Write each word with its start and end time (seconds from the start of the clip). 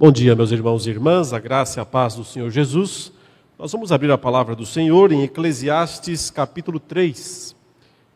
Bom 0.00 0.10
dia, 0.10 0.34
meus 0.34 0.50
irmãos 0.50 0.86
e 0.86 0.88
irmãs, 0.88 1.34
a 1.34 1.38
graça 1.38 1.78
e 1.78 1.82
a 1.82 1.84
paz 1.84 2.14
do 2.14 2.24
Senhor 2.24 2.50
Jesus. 2.50 3.12
Nós 3.58 3.70
vamos 3.70 3.92
abrir 3.92 4.10
a 4.10 4.16
palavra 4.16 4.56
do 4.56 4.64
Senhor 4.64 5.12
em 5.12 5.24
Eclesiastes 5.24 6.30
capítulo 6.30 6.80
3. 6.80 7.54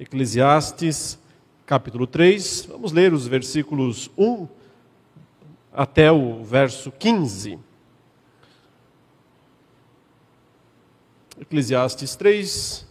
Eclesiastes 0.00 1.18
capítulo 1.66 2.06
3, 2.06 2.68
vamos 2.70 2.90
ler 2.90 3.12
os 3.12 3.26
versículos 3.26 4.10
1 4.16 4.48
até 5.74 6.10
o 6.10 6.42
verso 6.42 6.90
15. 6.90 7.58
Eclesiastes 11.39 12.16
3, 12.16 12.87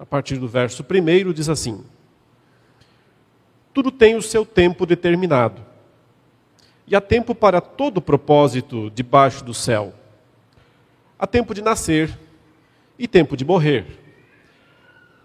a 0.00 0.04
partir 0.04 0.38
do 0.38 0.48
verso 0.48 0.82
1, 0.82 1.32
diz 1.32 1.48
assim: 1.48 1.84
Tudo 3.72 3.92
tem 3.92 4.16
o 4.16 4.22
seu 4.22 4.44
tempo 4.44 4.84
determinado, 4.84 5.63
e 6.86 6.94
há 6.94 7.00
tempo 7.00 7.34
para 7.34 7.60
todo 7.60 8.00
propósito 8.00 8.90
debaixo 8.90 9.44
do 9.44 9.54
céu. 9.54 9.94
Há 11.18 11.26
tempo 11.26 11.54
de 11.54 11.62
nascer 11.62 12.16
e 12.98 13.08
tempo 13.08 13.36
de 13.36 13.44
morrer, 13.44 13.86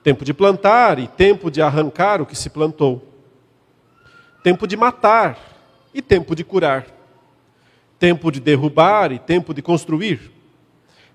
tempo 0.03 0.23
de 0.23 0.33
plantar 0.33 0.99
e 0.99 1.07
tempo 1.07 1.51
de 1.51 1.61
arrancar 1.61 2.21
o 2.21 2.25
que 2.25 2.35
se 2.35 2.49
plantou, 2.49 3.03
tempo 4.43 4.65
de 4.65 4.77
matar 4.77 5.37
e 5.93 6.01
tempo 6.01 6.35
de 6.35 6.43
curar, 6.43 6.87
tempo 7.97 8.31
de 8.31 8.39
derrubar 8.39 9.11
e 9.11 9.19
tempo 9.19 9.53
de 9.53 9.61
construir. 9.61 10.39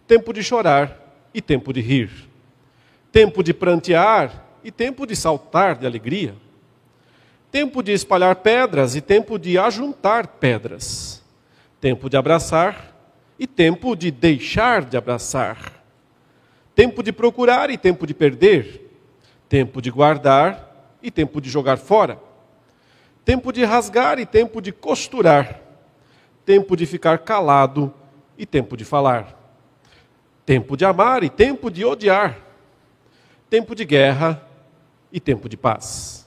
Tempo 0.06 0.34
de 0.34 0.42
chorar 0.42 1.30
e 1.32 1.40
tempo 1.40 1.72
de 1.72 1.80
rir, 1.80 2.10
tempo 3.10 3.42
de 3.42 3.54
prantear 3.54 4.44
e 4.62 4.70
tempo 4.70 5.06
de 5.06 5.16
saltar 5.16 5.76
de 5.76 5.86
alegria, 5.86 6.34
tempo 7.54 7.84
de 7.84 7.92
espalhar 7.92 8.34
pedras 8.34 8.96
e 8.96 9.00
tempo 9.00 9.38
de 9.38 9.56
ajuntar 9.56 10.26
pedras, 10.26 11.22
tempo 11.80 12.10
de 12.10 12.16
abraçar 12.16 12.92
e 13.38 13.46
tempo 13.46 13.94
de 13.94 14.10
deixar 14.10 14.84
de 14.84 14.96
abraçar, 14.96 15.72
tempo 16.74 17.00
de 17.00 17.12
procurar 17.12 17.70
e 17.70 17.78
tempo 17.78 18.08
de 18.08 18.12
perder, 18.12 18.90
tempo 19.48 19.80
de 19.80 19.88
guardar 19.88 20.96
e 21.00 21.12
tempo 21.12 21.40
de 21.40 21.48
jogar 21.48 21.76
fora, 21.76 22.18
tempo 23.24 23.52
de 23.52 23.64
rasgar 23.64 24.18
e 24.18 24.26
tempo 24.26 24.60
de 24.60 24.72
costurar, 24.72 25.60
tempo 26.44 26.76
de 26.76 26.86
ficar 26.86 27.18
calado 27.18 27.94
e 28.36 28.44
tempo 28.44 28.76
de 28.76 28.84
falar. 28.84 29.32
Tempo 30.44 30.76
de 30.76 30.84
amar 30.84 31.22
e 31.22 31.30
tempo 31.30 31.70
de 31.70 31.84
odiar, 31.84 32.36
tempo 33.48 33.76
de 33.76 33.84
guerra 33.84 34.44
e 35.12 35.20
tempo 35.20 35.48
de 35.48 35.56
paz. 35.56 36.23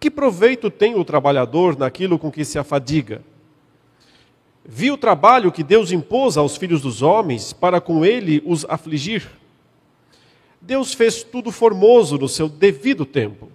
Que 0.00 0.10
proveito 0.10 0.70
tem 0.70 0.94
o 0.94 1.04
trabalhador 1.04 1.76
naquilo 1.76 2.18
com 2.18 2.30
que 2.30 2.44
se 2.44 2.58
afadiga? 2.58 3.20
Viu 4.64 4.94
o 4.94 4.98
trabalho 4.98 5.50
que 5.50 5.62
Deus 5.62 5.90
impôs 5.90 6.36
aos 6.36 6.56
filhos 6.56 6.82
dos 6.82 7.02
homens 7.02 7.52
para 7.52 7.80
com 7.80 8.04
ele 8.04 8.42
os 8.44 8.64
afligir? 8.68 9.28
Deus 10.60 10.92
fez 10.92 11.22
tudo 11.22 11.50
formoso 11.50 12.18
no 12.18 12.28
seu 12.28 12.48
devido 12.48 13.04
tempo. 13.04 13.50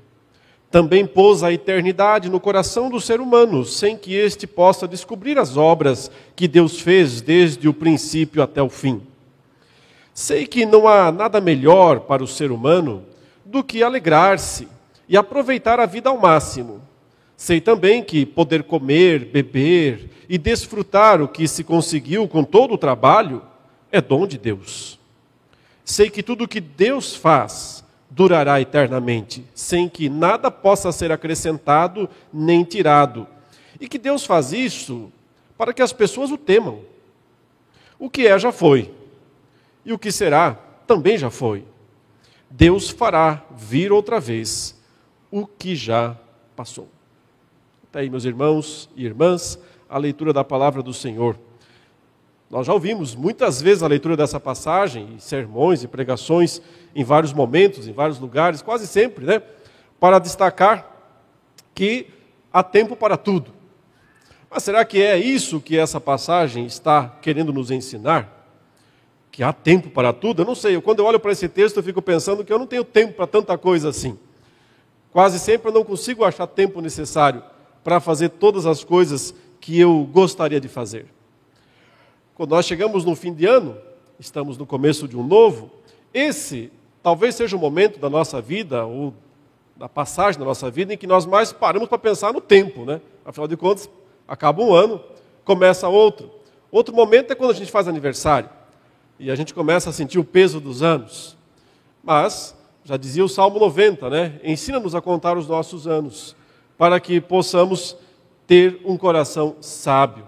Também 0.72 1.06
pôs 1.06 1.44
a 1.44 1.54
eternidade 1.54 2.30
no 2.30 2.40
coração 2.40 2.90
do 2.90 3.00
ser 3.00 3.22
humano, 3.22 3.64
sem 3.64 3.96
que 3.96 4.16
este 4.16 4.48
possa 4.48 4.88
descobrir 4.88 5.38
as 5.38 5.56
obras 5.56 6.10
que 6.36 6.48
Deus 6.48 6.80
fez 6.82 7.22
desde 7.22 7.70
o 7.70 7.74
princípio 7.74 8.42
até 8.42 8.62
o 8.62 8.70
fim. 8.70 9.00
Sei 10.16 10.48
que 10.48 10.66
não 10.66 10.88
há 10.88 11.12
nada 11.12 11.40
melhor 11.40 12.02
para 12.02 12.24
o 12.24 12.28
ser 12.28 12.52
humano 12.52 13.04
do 13.46 13.64
que 13.64 13.84
alegrar-se 13.84 14.68
e 15.08 15.18
aproveitar 15.18 15.80
a 15.80 15.86
vida 15.86 16.10
ao 16.10 16.20
máximo. 16.20 16.82
Sei 17.36 17.60
também 17.60 18.04
que 18.04 18.26
poder 18.26 18.64
comer, 18.64 19.26
beber 19.26 20.10
e 20.30 20.38
desfrutar 20.38 21.22
o 21.22 21.28
que 21.28 21.48
se 21.48 21.64
conseguiu 21.64 22.28
com 22.28 22.44
todo 22.44 22.74
o 22.74 22.78
trabalho 22.78 23.42
é 23.92 24.00
dom 24.00 24.26
de 24.26 24.38
Deus. 24.38 25.00
Sei 25.84 26.10
que 26.10 26.24
tudo 26.24 26.46
o 26.46 26.48
que 26.48 26.62
Deus 26.62 27.16
faz 27.16 27.84
durará 28.10 28.62
eternamente, 28.62 29.44
sem 29.54 29.90
que 29.90 30.08
nada 30.08 30.50
possa 30.50 30.92
ser 30.92 31.12
acrescentado 31.12 32.10
nem 32.32 32.64
tirado. 32.64 33.28
E 33.80 33.88
que 33.88 33.98
Deus 33.98 34.26
faz 34.26 34.54
isso 34.54 35.12
para 35.58 35.74
que 35.74 35.82
as 35.82 35.92
pessoas 35.92 36.32
o 36.32 36.38
temam. 36.38 36.82
O 38.00 38.10
que 38.10 38.28
é 38.28 38.38
já 38.38 38.52
foi 38.52 38.92
e 39.86 39.92
o 39.92 40.00
que 40.00 40.12
será 40.12 40.58
também 40.88 41.18
já 41.18 41.30
foi. 41.30 41.66
Deus 42.50 42.90
fará 42.90 43.44
vir 43.52 43.92
outra 43.92 44.20
vez 44.20 44.80
o 45.34 45.48
que 45.48 45.76
já 45.76 46.16
passou. 46.56 46.88
Até 47.90 48.02
aí, 48.02 48.10
meus 48.10 48.24
irmãos 48.24 48.88
e 48.96 49.04
irmãs, 49.04 49.58
a 49.90 49.98
leitura 49.98 50.32
da 50.32 50.44
palavra 50.44 50.84
do 50.84 50.94
Senhor. 50.94 51.36
Nós 52.52 52.68
já 52.68 52.74
ouvimos 52.74 53.16
muitas 53.16 53.60
vezes 53.60 53.82
a 53.82 53.88
leitura 53.88 54.16
dessa 54.16 54.40
passagem, 54.40 55.18
sermões 55.18 55.84
e 55.84 55.88
pregações 55.88 56.62
em 56.94 57.04
vários 57.04 57.34
momentos, 57.34 57.88
em 57.88 57.92
vários 57.92 58.20
lugares, 58.20 58.62
quase 58.62 58.86
sempre, 58.86 59.26
né? 59.26 59.42
Para 60.00 60.20
destacar 60.20 60.88
que 61.74 62.06
há 62.54 62.62
tempo 62.62 62.96
para 62.96 63.18
tudo. 63.18 63.52
Mas 64.52 64.62
será 64.62 64.86
que 64.86 65.02
é 65.02 65.18
isso 65.18 65.60
que 65.60 65.80
essa 65.80 66.00
passagem 66.00 66.68
está 66.68 67.10
querendo 67.24 67.52
nos 67.52 67.72
ensinar? 67.72 68.42
que 69.32 69.42
há 69.42 69.52
tempo 69.52 69.90
para 69.90 70.14
tudo, 70.14 70.44
eu 70.44 70.46
não 70.46 70.54
sei. 70.54 70.80
Quando 70.80 71.00
eu 71.00 71.06
olho 71.06 71.20
para 71.20 71.32
esse 71.32 71.50
texto, 71.50 71.78
eu 71.78 71.84
fico 71.84 72.04
pensando 72.04 72.46
que 72.46 72.54
eu 72.54 72.60
não 72.60 72.68
tenho 72.68 72.84
tempo 72.84 73.14
para 73.14 73.26
tanta 73.26 73.58
coisa 73.58 73.90
assim. 73.90 74.16
Quase 75.14 75.40
sempre 75.40 75.70
eu 75.70 75.74
não 75.74 75.86
consigo 75.86 76.26
achar 76.26 76.48
tempo 76.48 76.82
necessário 76.82 77.44
para 77.84 78.00
fazer 78.00 78.30
todas 78.30 78.66
as 78.66 78.84
coisas 78.84 79.34
que 79.62 79.80
eu 79.80 80.10
gostaria 80.12 80.60
de 80.60 80.68
fazer. 80.68 81.06
Quando 82.34 82.50
nós 82.50 82.66
chegamos 82.66 83.06
no 83.06 83.16
fim 83.16 83.32
de 83.32 83.46
ano, 83.46 83.78
estamos 84.20 84.58
no 84.58 84.66
começo 84.66 85.08
de 85.08 85.16
um 85.16 85.26
novo, 85.26 85.70
esse 86.12 86.72
talvez 87.04 87.36
seja 87.36 87.56
o 87.56 87.60
momento 87.60 88.00
da 88.00 88.10
nossa 88.10 88.42
vida, 88.42 88.86
ou 88.86 89.14
da 89.76 89.88
passagem 89.88 90.40
da 90.40 90.46
nossa 90.46 90.72
vida, 90.72 90.94
em 90.94 90.98
que 90.98 91.06
nós 91.06 91.28
mais 91.28 91.54
paramos 91.54 91.88
para 91.88 91.98
pensar 92.00 92.34
no 92.34 92.42
tempo, 92.42 92.84
né? 92.84 93.00
Afinal 93.24 93.48
de 93.48 93.56
contas, 93.56 93.88
acaba 94.28 94.64
um 94.64 94.74
ano, 94.74 95.00
começa 95.46 95.88
outro. 95.88 96.32
Outro 96.72 96.96
momento 96.96 97.32
é 97.32 97.36
quando 97.36 97.52
a 97.52 97.56
gente 97.56 97.72
faz 97.72 97.88
aniversário 97.88 98.50
e 99.20 99.30
a 99.30 99.36
gente 99.36 99.54
começa 99.54 99.92
a 99.92 99.94
sentir 99.94 100.18
o 100.18 100.24
peso 100.24 100.60
dos 100.60 100.82
anos. 100.82 101.38
Mas, 102.04 102.56
já 102.84 102.98
dizia 102.98 103.24
o 103.24 103.30
Salmo 103.30 103.60
90, 103.60 104.10
né? 104.10 104.40
Ensina-nos 104.44 104.94
a 104.94 105.02
contar 105.02 105.38
os 105.38 105.48
nossos 105.48 105.88
anos, 105.88 106.36
para 106.78 107.00
que 107.00 107.22
possamos 107.22 107.96
ter 108.46 108.82
um 108.84 108.98
coração 108.98 109.56
sábio. 109.62 110.28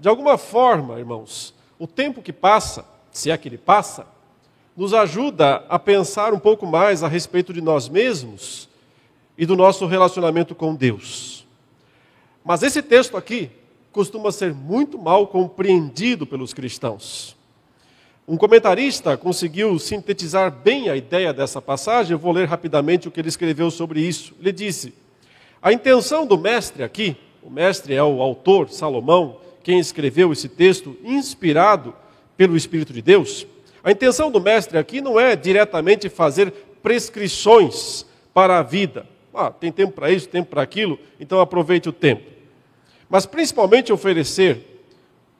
De 0.00 0.08
alguma 0.08 0.36
forma, 0.36 0.98
irmãos, 0.98 1.54
o 1.78 1.86
tempo 1.86 2.22
que 2.22 2.32
passa, 2.32 2.84
se 3.10 3.30
é 3.30 3.36
que 3.36 3.48
ele 3.48 3.58
passa, 3.58 4.06
nos 4.76 4.92
ajuda 4.94 5.64
a 5.68 5.78
pensar 5.78 6.32
um 6.32 6.38
pouco 6.38 6.66
mais 6.66 7.02
a 7.02 7.08
respeito 7.08 7.52
de 7.52 7.60
nós 7.60 7.88
mesmos 7.88 8.68
e 9.36 9.46
do 9.46 9.54
nosso 9.54 9.86
relacionamento 9.86 10.54
com 10.54 10.74
Deus. 10.74 11.46
Mas 12.44 12.62
esse 12.62 12.82
texto 12.82 13.16
aqui 13.16 13.50
costuma 13.92 14.32
ser 14.32 14.52
muito 14.54 14.98
mal 14.98 15.26
compreendido 15.26 16.26
pelos 16.26 16.52
cristãos. 16.52 17.36
Um 18.26 18.36
comentarista 18.36 19.16
conseguiu 19.16 19.76
sintetizar 19.80 20.48
bem 20.48 20.88
a 20.88 20.94
ideia 20.94 21.32
dessa 21.32 21.60
passagem, 21.60 22.12
eu 22.12 22.18
vou 22.18 22.32
ler 22.32 22.46
rapidamente 22.46 23.08
o 23.08 23.10
que 23.10 23.18
ele 23.18 23.28
escreveu 23.28 23.68
sobre 23.68 24.00
isso. 24.00 24.32
Ele 24.38 24.52
disse: 24.52 24.94
A 25.60 25.72
intenção 25.72 26.24
do 26.24 26.38
mestre 26.38 26.84
aqui, 26.84 27.16
o 27.42 27.50
mestre 27.50 27.94
é 27.94 28.02
o 28.02 28.22
autor, 28.22 28.70
Salomão, 28.70 29.38
quem 29.64 29.80
escreveu 29.80 30.32
esse 30.32 30.48
texto, 30.48 30.96
inspirado 31.02 31.92
pelo 32.36 32.56
Espírito 32.56 32.92
de 32.92 33.02
Deus. 33.02 33.44
A 33.82 33.90
intenção 33.90 34.30
do 34.30 34.40
mestre 34.40 34.78
aqui 34.78 35.00
não 35.00 35.18
é 35.18 35.34
diretamente 35.34 36.08
fazer 36.08 36.52
prescrições 36.80 38.06
para 38.32 38.60
a 38.60 38.62
vida. 38.62 39.04
Ah, 39.34 39.50
tem 39.50 39.72
tempo 39.72 39.94
para 39.94 40.12
isso, 40.12 40.28
tempo 40.28 40.50
para 40.50 40.62
aquilo, 40.62 40.96
então 41.18 41.40
aproveite 41.40 41.88
o 41.88 41.92
tempo. 41.92 42.22
Mas 43.10 43.26
principalmente 43.26 43.92
oferecer 43.92 44.84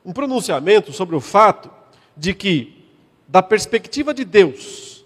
um 0.03 0.11
pronunciamento 0.11 0.91
sobre 0.91 1.15
o 1.15 1.21
fato 1.21 1.69
de 2.15 2.33
que, 2.33 2.85
da 3.27 3.41
perspectiva 3.41 4.13
de 4.13 4.23
Deus, 4.23 5.05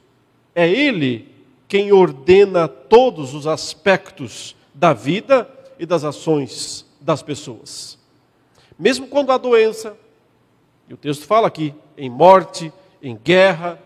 é 0.53 0.69
Ele 0.69 1.31
quem 1.67 1.91
ordena 1.91 2.67
todos 2.67 3.33
os 3.33 3.45
aspectos 3.45 4.55
da 4.73 4.93
vida 4.93 5.49
e 5.77 5.85
das 5.85 6.03
ações 6.03 6.85
das 6.99 7.21
pessoas. 7.21 7.97
Mesmo 8.77 9.07
quando 9.07 9.31
há 9.31 9.37
doença, 9.37 9.97
e 10.87 10.93
o 10.93 10.97
texto 10.97 11.25
fala 11.25 11.47
aqui, 11.47 11.73
em 11.97 12.09
morte, 12.09 12.71
em 13.01 13.15
guerra 13.15 13.81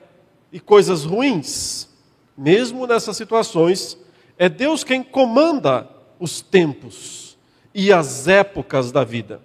e 0.51 0.59
coisas 0.59 1.03
ruins, 1.03 1.89
mesmo 2.37 2.85
nessas 2.85 3.17
situações, 3.17 3.97
é 4.37 4.49
Deus 4.49 4.83
quem 4.83 5.03
comanda 5.03 5.89
os 6.19 6.41
tempos 6.41 7.37
e 7.73 7.91
as 7.91 8.27
épocas 8.27 8.91
da 8.91 9.03
vida. 9.03 9.41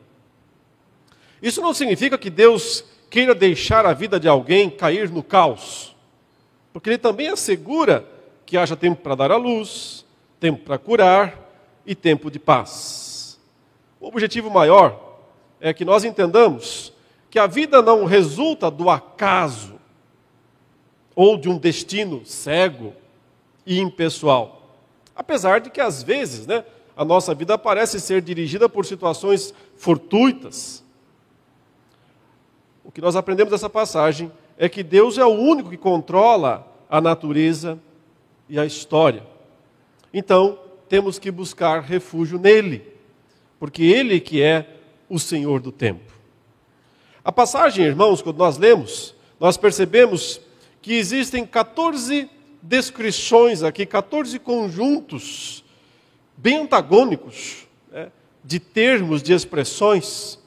Isso 1.40 1.60
não 1.60 1.72
significa 1.72 2.18
que 2.18 2.30
Deus 2.30 2.84
queira 3.10 3.34
deixar 3.34 3.86
a 3.86 3.92
vida 3.92 4.18
de 4.18 4.28
alguém 4.28 4.68
cair 4.70 5.10
no 5.10 5.22
caos, 5.22 5.94
porque 6.72 6.90
ele 6.90 6.98
também 6.98 7.28
assegura 7.28 8.06
que 8.44 8.56
haja 8.56 8.76
tempo 8.76 9.02
para 9.02 9.14
dar 9.14 9.32
à 9.32 9.36
luz, 9.36 10.04
tempo 10.38 10.64
para 10.64 10.78
curar 10.78 11.50
e 11.84 11.94
tempo 11.94 12.30
de 12.30 12.38
paz. 12.38 13.40
O 14.00 14.08
objetivo 14.08 14.50
maior 14.50 15.18
é 15.60 15.72
que 15.72 15.84
nós 15.84 16.04
entendamos 16.04 16.92
que 17.30 17.38
a 17.38 17.46
vida 17.46 17.82
não 17.82 18.04
resulta 18.04 18.70
do 18.70 18.88
acaso 18.88 19.74
ou 21.14 21.36
de 21.36 21.48
um 21.48 21.56
destino 21.56 22.24
cego 22.24 22.94
e 23.64 23.80
impessoal. 23.80 24.76
Apesar 25.14 25.60
de 25.60 25.70
que 25.70 25.80
às 25.80 26.02
vezes, 26.02 26.46
né, 26.46 26.64
a 26.96 27.04
nossa 27.04 27.34
vida 27.34 27.58
parece 27.58 28.00
ser 28.00 28.22
dirigida 28.22 28.68
por 28.68 28.86
situações 28.86 29.52
fortuitas. 29.76 30.84
Que 32.96 33.00
nós 33.02 33.14
aprendemos 33.14 33.50
dessa 33.50 33.68
passagem 33.68 34.32
é 34.56 34.70
que 34.70 34.82
Deus 34.82 35.18
é 35.18 35.24
o 35.26 35.28
único 35.28 35.68
que 35.68 35.76
controla 35.76 36.66
a 36.88 36.98
natureza 36.98 37.78
e 38.48 38.58
a 38.58 38.64
história. 38.64 39.22
Então, 40.14 40.58
temos 40.88 41.18
que 41.18 41.30
buscar 41.30 41.82
refúgio 41.82 42.38
nele, 42.38 42.82
porque 43.60 43.82
ele 43.82 44.18
que 44.18 44.40
é 44.40 44.78
o 45.10 45.18
Senhor 45.18 45.60
do 45.60 45.70
tempo. 45.70 46.10
A 47.22 47.30
passagem, 47.30 47.84
irmãos, 47.84 48.22
quando 48.22 48.38
nós 48.38 48.56
lemos, 48.56 49.14
nós 49.38 49.58
percebemos 49.58 50.40
que 50.80 50.94
existem 50.94 51.44
14 51.44 52.30
descrições 52.62 53.62
aqui, 53.62 53.84
14 53.84 54.38
conjuntos 54.38 55.62
bem 56.34 56.62
antagônicos 56.62 57.68
né, 57.92 58.10
de 58.42 58.58
termos, 58.58 59.22
de 59.22 59.34
expressões, 59.34 60.38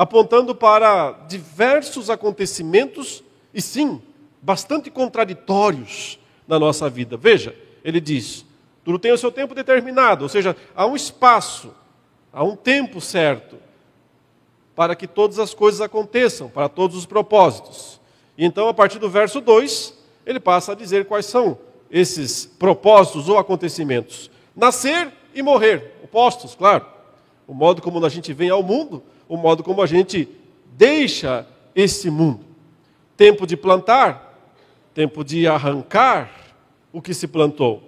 apontando 0.00 0.54
para 0.54 1.12
diversos 1.28 2.08
acontecimentos 2.08 3.22
e 3.52 3.60
sim, 3.60 4.00
bastante 4.40 4.90
contraditórios 4.90 6.18
na 6.48 6.58
nossa 6.58 6.88
vida. 6.88 7.18
Veja, 7.18 7.54
ele 7.84 8.00
diz: 8.00 8.46
tudo 8.82 8.98
tem 8.98 9.12
o 9.12 9.18
seu 9.18 9.30
tempo 9.30 9.54
determinado, 9.54 10.22
ou 10.22 10.28
seja, 10.30 10.56
há 10.74 10.86
um 10.86 10.96
espaço, 10.96 11.74
há 12.32 12.42
um 12.42 12.56
tempo 12.56 12.98
certo 12.98 13.58
para 14.74 14.96
que 14.96 15.06
todas 15.06 15.38
as 15.38 15.52
coisas 15.52 15.82
aconteçam, 15.82 16.48
para 16.48 16.70
todos 16.70 16.96
os 16.96 17.04
propósitos. 17.04 18.00
E 18.38 18.46
então, 18.46 18.70
a 18.70 18.72
partir 18.72 18.98
do 18.98 19.10
verso 19.10 19.38
2, 19.38 19.92
ele 20.24 20.40
passa 20.40 20.72
a 20.72 20.74
dizer 20.74 21.04
quais 21.04 21.26
são 21.26 21.58
esses 21.90 22.46
propósitos 22.46 23.28
ou 23.28 23.36
acontecimentos: 23.36 24.30
nascer 24.56 25.12
e 25.34 25.42
morrer, 25.42 25.92
opostos, 26.02 26.54
claro. 26.54 26.86
O 27.46 27.52
modo 27.52 27.82
como 27.82 28.02
a 28.02 28.08
gente 28.08 28.32
vem 28.32 28.48
ao 28.48 28.62
mundo, 28.62 29.02
o 29.30 29.36
modo 29.36 29.62
como 29.62 29.80
a 29.80 29.86
gente 29.86 30.28
deixa 30.72 31.46
esse 31.72 32.10
mundo. 32.10 32.44
Tempo 33.16 33.46
de 33.46 33.56
plantar, 33.56 34.36
tempo 34.92 35.22
de 35.22 35.46
arrancar 35.46 36.28
o 36.92 37.00
que 37.00 37.14
se 37.14 37.28
plantou. 37.28 37.80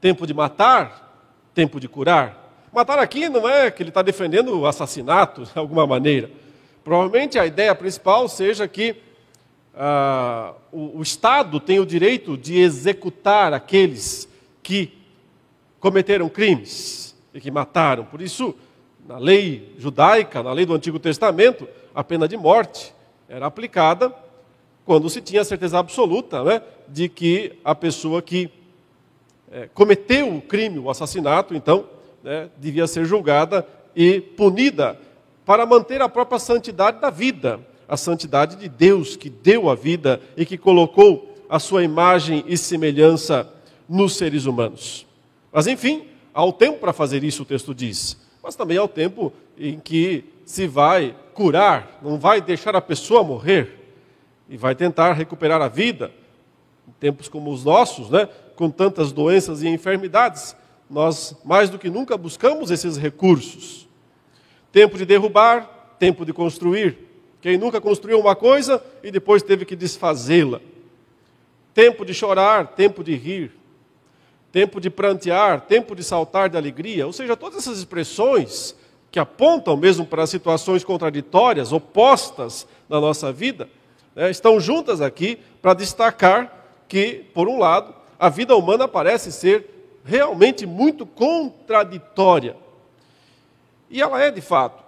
Tempo 0.00 0.26
de 0.26 0.34
matar, 0.34 1.30
tempo 1.54 1.78
de 1.78 1.86
curar. 1.86 2.66
Matar 2.72 2.98
aqui 2.98 3.28
não 3.28 3.48
é 3.48 3.70
que 3.70 3.84
ele 3.84 3.90
está 3.90 4.02
defendendo 4.02 4.58
o 4.58 4.66
assassinato 4.66 5.44
de 5.44 5.52
alguma 5.54 5.86
maneira. 5.86 6.28
Provavelmente 6.82 7.38
a 7.38 7.46
ideia 7.46 7.72
principal 7.72 8.28
seja 8.28 8.66
que 8.66 8.96
ah, 9.76 10.54
o, 10.72 10.98
o 10.98 11.02
Estado 11.02 11.60
tem 11.60 11.78
o 11.78 11.86
direito 11.86 12.36
de 12.36 12.58
executar 12.58 13.54
aqueles 13.54 14.28
que 14.60 14.92
cometeram 15.78 16.28
crimes 16.28 17.14
e 17.32 17.40
que 17.40 17.50
mataram. 17.50 18.04
Por 18.04 18.20
isso, 18.20 18.56
na 19.10 19.18
lei 19.18 19.74
judaica, 19.76 20.40
na 20.40 20.52
lei 20.52 20.64
do 20.64 20.72
Antigo 20.72 20.96
Testamento, 21.00 21.66
a 21.92 22.04
pena 22.04 22.28
de 22.28 22.36
morte 22.36 22.94
era 23.28 23.44
aplicada 23.44 24.14
quando 24.84 25.10
se 25.10 25.20
tinha 25.20 25.42
certeza 25.42 25.80
absoluta 25.80 26.44
né, 26.44 26.62
de 26.86 27.08
que 27.08 27.58
a 27.64 27.74
pessoa 27.74 28.22
que 28.22 28.48
é, 29.50 29.68
cometeu 29.74 30.32
o 30.32 30.40
crime, 30.40 30.78
o 30.78 30.88
assassinato, 30.88 31.56
então, 31.56 31.86
né, 32.22 32.48
devia 32.56 32.86
ser 32.86 33.04
julgada 33.04 33.66
e 33.96 34.20
punida 34.20 34.96
para 35.44 35.66
manter 35.66 36.00
a 36.00 36.08
própria 36.08 36.38
santidade 36.38 37.00
da 37.00 37.10
vida, 37.10 37.58
a 37.88 37.96
santidade 37.96 38.54
de 38.54 38.68
Deus 38.68 39.16
que 39.16 39.28
deu 39.28 39.68
a 39.68 39.74
vida 39.74 40.20
e 40.36 40.46
que 40.46 40.56
colocou 40.56 41.34
a 41.48 41.58
sua 41.58 41.82
imagem 41.82 42.44
e 42.46 42.56
semelhança 42.56 43.52
nos 43.88 44.14
seres 44.14 44.44
humanos. 44.44 45.04
Mas, 45.50 45.66
enfim, 45.66 46.04
há 46.32 46.44
o 46.44 46.52
tempo 46.52 46.78
para 46.78 46.92
fazer 46.92 47.24
isso, 47.24 47.42
o 47.42 47.46
texto 47.46 47.74
diz, 47.74 48.29
mas 48.42 48.56
também 48.56 48.76
há 48.76 48.82
o 48.82 48.88
tempo 48.88 49.32
em 49.58 49.78
que 49.78 50.24
se 50.44 50.66
vai 50.66 51.14
curar, 51.34 51.98
não 52.02 52.18
vai 52.18 52.40
deixar 52.40 52.74
a 52.74 52.80
pessoa 52.80 53.22
morrer 53.22 53.78
e 54.48 54.56
vai 54.56 54.74
tentar 54.74 55.12
recuperar 55.12 55.62
a 55.62 55.68
vida. 55.68 56.10
Em 56.88 56.92
tempos 56.92 57.28
como 57.28 57.52
os 57.52 57.64
nossos, 57.64 58.10
né, 58.10 58.28
com 58.56 58.70
tantas 58.70 59.12
doenças 59.12 59.62
e 59.62 59.68
enfermidades, 59.68 60.56
nós 60.88 61.36
mais 61.44 61.70
do 61.70 61.78
que 61.78 61.88
nunca 61.88 62.16
buscamos 62.16 62.70
esses 62.70 62.96
recursos. 62.96 63.88
Tempo 64.72 64.98
de 64.98 65.04
derrubar, 65.04 65.96
tempo 65.98 66.24
de 66.24 66.32
construir. 66.32 66.98
Quem 67.40 67.56
nunca 67.56 67.80
construiu 67.80 68.18
uma 68.18 68.34
coisa 68.34 68.82
e 69.02 69.10
depois 69.10 69.42
teve 69.42 69.64
que 69.64 69.76
desfazê-la. 69.76 70.60
Tempo 71.72 72.04
de 72.04 72.12
chorar, 72.12 72.68
tempo 72.68 73.04
de 73.04 73.14
rir. 73.14 73.52
Tempo 74.52 74.80
de 74.80 74.90
prantear, 74.90 75.62
tempo 75.62 75.94
de 75.94 76.02
saltar 76.02 76.48
de 76.48 76.56
alegria. 76.56 77.06
Ou 77.06 77.12
seja, 77.12 77.36
todas 77.36 77.58
essas 77.58 77.78
expressões 77.78 78.74
que 79.10 79.18
apontam 79.18 79.76
mesmo 79.76 80.06
para 80.06 80.26
situações 80.26 80.84
contraditórias, 80.84 81.72
opostas 81.72 82.66
na 82.88 83.00
nossa 83.00 83.32
vida, 83.32 83.68
né, 84.14 84.30
estão 84.30 84.60
juntas 84.60 85.00
aqui 85.00 85.38
para 85.60 85.74
destacar 85.74 86.82
que, 86.88 87.24
por 87.34 87.48
um 87.48 87.58
lado, 87.58 87.94
a 88.18 88.28
vida 88.28 88.54
humana 88.54 88.86
parece 88.86 89.32
ser 89.32 89.98
realmente 90.04 90.66
muito 90.66 91.06
contraditória. 91.06 92.56
E 93.88 94.00
ela 94.00 94.20
é 94.20 94.30
de 94.30 94.40
fato. 94.40 94.82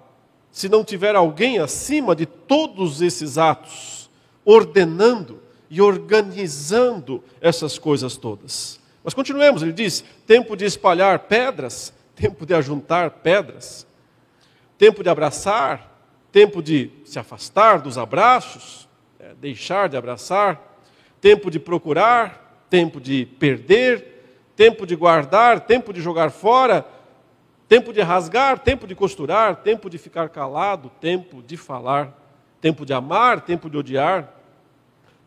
Se 0.50 0.68
não 0.68 0.84
tiver 0.84 1.16
alguém 1.16 1.58
acima 1.58 2.14
de 2.14 2.26
todos 2.26 3.00
esses 3.00 3.38
atos, 3.38 4.10
ordenando 4.44 5.40
e 5.70 5.80
organizando 5.80 7.22
essas 7.40 7.78
coisas 7.78 8.16
todas. 8.16 8.81
Mas 9.04 9.14
continuemos, 9.14 9.62
ele 9.62 9.72
diz: 9.72 10.04
tempo 10.26 10.56
de 10.56 10.64
espalhar 10.64 11.20
pedras, 11.20 11.92
tempo 12.14 12.46
de 12.46 12.54
ajuntar 12.54 13.10
pedras, 13.10 13.86
tempo 14.78 15.02
de 15.02 15.08
abraçar, 15.08 15.92
tempo 16.30 16.62
de 16.62 16.90
se 17.04 17.18
afastar 17.18 17.80
dos 17.80 17.98
abraços, 17.98 18.88
é, 19.18 19.34
deixar 19.34 19.88
de 19.88 19.96
abraçar, 19.96 20.60
tempo 21.20 21.50
de 21.50 21.58
procurar, 21.58 22.66
tempo 22.70 23.00
de 23.00 23.26
perder, 23.26 24.12
tempo 24.56 24.86
de 24.86 24.96
guardar, 24.96 25.60
tempo 25.60 25.92
de 25.92 26.00
jogar 26.00 26.30
fora, 26.30 26.86
tempo 27.68 27.92
de 27.92 28.00
rasgar, 28.00 28.58
tempo 28.58 28.86
de 28.86 28.94
costurar, 28.94 29.56
tempo 29.56 29.88
de 29.88 29.98
ficar 29.98 30.28
calado, 30.28 30.90
tempo 31.00 31.42
de 31.42 31.56
falar, 31.56 32.16
tempo 32.60 32.86
de 32.86 32.92
amar, 32.92 33.40
tempo 33.42 33.68
de 33.68 33.76
odiar, 33.76 34.32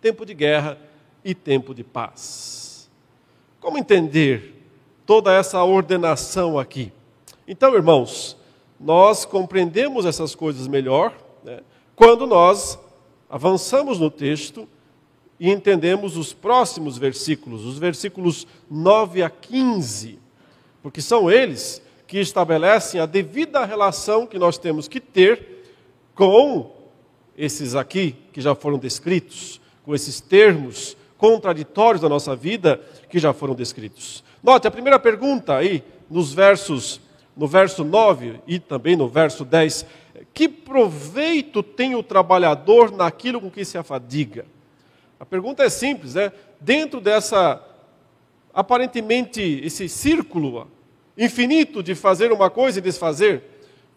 tempo 0.01 0.25
de 0.25 0.33
guerra 0.33 0.77
e 1.23 1.33
tempo 1.33 1.73
de 1.73 1.83
paz. 1.83 2.64
Como 3.59 3.77
entender 3.77 4.53
toda 5.05 5.33
essa 5.33 5.63
ordenação 5.63 6.57
aqui? 6.59 6.91
Então, 7.47 7.75
irmãos, 7.75 8.37
nós 8.79 9.25
compreendemos 9.25 10.05
essas 10.05 10.35
coisas 10.35 10.67
melhor 10.67 11.15
né, 11.43 11.61
quando 11.95 12.27
nós 12.27 12.77
avançamos 13.29 13.99
no 13.99 14.09
texto 14.09 14.67
e 15.39 15.49
entendemos 15.51 16.17
os 16.17 16.33
próximos 16.33 16.97
versículos, 16.97 17.65
os 17.65 17.77
versículos 17.77 18.47
9 18.69 19.21
a 19.21 19.29
15, 19.29 20.19
porque 20.81 21.01
são 21.01 21.29
eles 21.29 21.81
que 22.07 22.19
estabelecem 22.19 23.01
a 23.01 23.05
devida 23.05 23.65
relação 23.65 24.27
que 24.27 24.39
nós 24.39 24.57
temos 24.57 24.87
que 24.87 24.99
ter 24.99 25.65
com 26.13 26.71
esses 27.37 27.75
aqui 27.75 28.15
que 28.31 28.39
já 28.39 28.55
foram 28.55 28.77
descritos, 28.77 29.59
com 29.83 29.93
esses 29.93 30.21
termos 30.21 30.95
contraditórios 31.17 32.01
da 32.01 32.09
nossa 32.09 32.35
vida 32.35 32.81
que 33.09 33.19
já 33.19 33.33
foram 33.33 33.55
descritos. 33.55 34.23
Note 34.43 34.67
a 34.67 34.71
primeira 34.71 34.99
pergunta 34.99 35.55
aí, 35.55 35.83
nos 36.09 36.33
versos, 36.33 37.01
no 37.35 37.47
verso 37.47 37.83
9 37.83 38.39
e 38.47 38.59
também 38.59 38.95
no 38.95 39.07
verso 39.07 39.43
10, 39.43 39.85
que 40.33 40.47
proveito 40.47 41.63
tem 41.63 41.95
o 41.95 42.03
trabalhador 42.03 42.91
naquilo 42.91 43.39
com 43.41 43.49
que 43.49 43.65
se 43.65 43.77
afadiga? 43.77 44.45
A 45.19 45.25
pergunta 45.25 45.63
é 45.63 45.69
simples, 45.69 46.15
é 46.15 46.31
dentro 46.59 46.99
dessa 46.99 47.61
aparentemente 48.53 49.41
esse 49.63 49.89
círculo 49.89 50.67
infinito 51.17 51.81
de 51.81 51.95
fazer 51.95 52.31
uma 52.31 52.49
coisa 52.49 52.79
e 52.79 52.81
desfazer, 52.81 53.43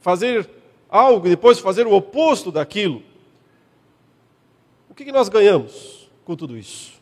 fazer 0.01 0.49
algo 0.89 1.27
e 1.27 1.31
depois 1.31 1.59
fazer 1.59 1.87
o 1.87 1.93
oposto 1.93 2.51
daquilo. 2.51 3.03
O 4.89 4.95
que 4.95 5.13
nós 5.13 5.29
ganhamos 5.29 6.09
com 6.25 6.35
tudo 6.35 6.57
isso? 6.57 6.98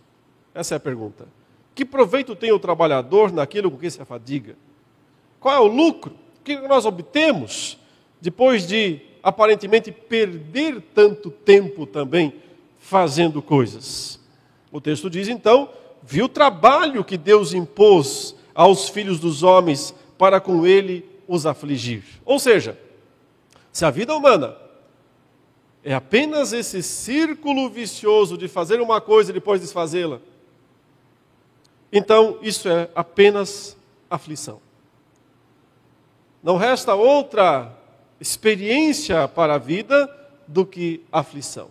Essa 0.57 0.75
é 0.75 0.79
a 0.79 0.81
pergunta. 0.81 1.29
Que 1.75 1.85
proveito 1.85 2.35
tem 2.35 2.51
o 2.51 2.59
trabalhador 2.59 3.31
naquilo 3.31 3.71
com 3.71 3.77
que 3.77 3.91
se 3.91 4.01
afadiga? 4.01 4.57
Qual 5.39 5.55
é 5.55 5.61
o 5.61 5.67
lucro? 5.67 6.15
O 6.41 6.43
que 6.43 6.59
nós 6.61 6.87
obtemos 6.87 7.79
depois 8.23 8.67
de 8.67 9.01
aparentemente 9.23 9.93
perder 9.93 10.81
tanto 10.95 11.31
tempo 11.31 11.85
também 11.85 12.33
fazendo 12.79 13.43
coisas. 13.43 14.19
O 14.73 14.81
texto 14.81 15.11
diz 15.11 15.29
então: 15.29 15.69
viu 16.03 16.25
o 16.25 16.29
trabalho 16.29 17.05
que 17.05 17.19
Deus 17.19 17.53
impôs 17.53 18.35
aos 18.55 18.89
filhos 18.89 19.21
dos 19.21 19.43
homens 19.43 19.95
para 20.17 20.41
com 20.41 20.67
ele 20.67 21.05
os 21.29 21.45
afligir. 21.45 22.03
Ou 22.25 22.39
seja, 22.39 22.79
Se 23.71 23.85
a 23.85 23.91
vida 23.91 24.17
humana 24.17 24.57
é 25.85 25.93
apenas 25.93 26.55
esse 26.55 26.83
círculo 26.83 27.69
vicioso 27.69 28.39
de 28.39 28.49
fazer 28.49 28.81
uma 28.81 29.03
coisa 29.03 29.31
e 29.31 29.35
depois 29.35 29.61
desfazê-la, 29.61 30.19
então 31.97 32.39
isso 32.43 32.69
é 32.69 32.91
apenas 32.95 33.77
aflição. 34.11 34.61
Não 36.43 36.57
resta 36.57 36.95
outra 36.95 37.73
experiência 38.21 39.27
para 39.27 39.55
a 39.55 39.59
vida 39.59 40.09
do 40.47 40.67
que 40.67 41.03
aflição. 41.11 41.69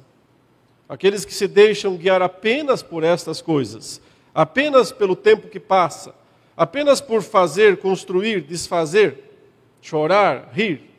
Aqueles 0.90 1.26
que 1.26 1.34
se 1.34 1.48
deixam 1.48 1.96
guiar 1.96 2.22
apenas 2.22 2.82
por 2.82 3.04
estas 3.04 3.40
coisas, 3.40 4.02
apenas 4.34 4.92
pelo 4.92 5.16
tempo 5.16 5.48
que 5.48 5.60
passa, 5.60 6.14
apenas 6.58 7.00
por 7.00 7.22
fazer, 7.22 7.78
construir, 7.78 8.42
desfazer, 8.42 9.32
chorar, 9.80 10.50
rir, 10.52 10.90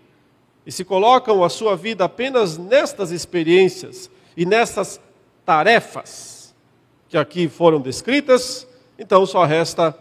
e 0.65 0.71
se 0.71 0.85
colocam 0.85 1.43
a 1.43 1.49
sua 1.49 1.77
vida 1.77 2.05
apenas 2.05 2.57
nestas 2.57 3.11
experiências 3.11 4.09
e 4.37 4.47
nessas 4.47 5.01
tarefas 5.45 6.55
que 7.09 7.17
aqui 7.17 7.49
foram 7.49 7.81
descritas, 7.81 8.67
então 8.99 9.27
só 9.27 9.45
resta 9.45 9.97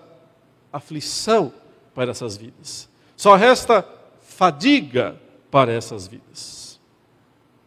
aflição 0.72 1.54
para 1.94 2.12
essas 2.12 2.36
vidas. 2.38 2.90
Só 3.16 3.36
resta 3.36 3.88
fadiga 4.22 5.20
para 5.50 5.72
essas 5.72 6.08
vidas. 6.08 6.80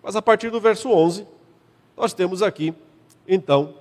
Mas 0.02 0.14
a 0.14 0.23
partir 0.23 0.50
do 0.50 0.61
verso 0.61 0.90
11, 0.90 1.26
nós 1.97 2.12
temos 2.12 2.42
aqui, 2.42 2.75
então, 3.26 3.75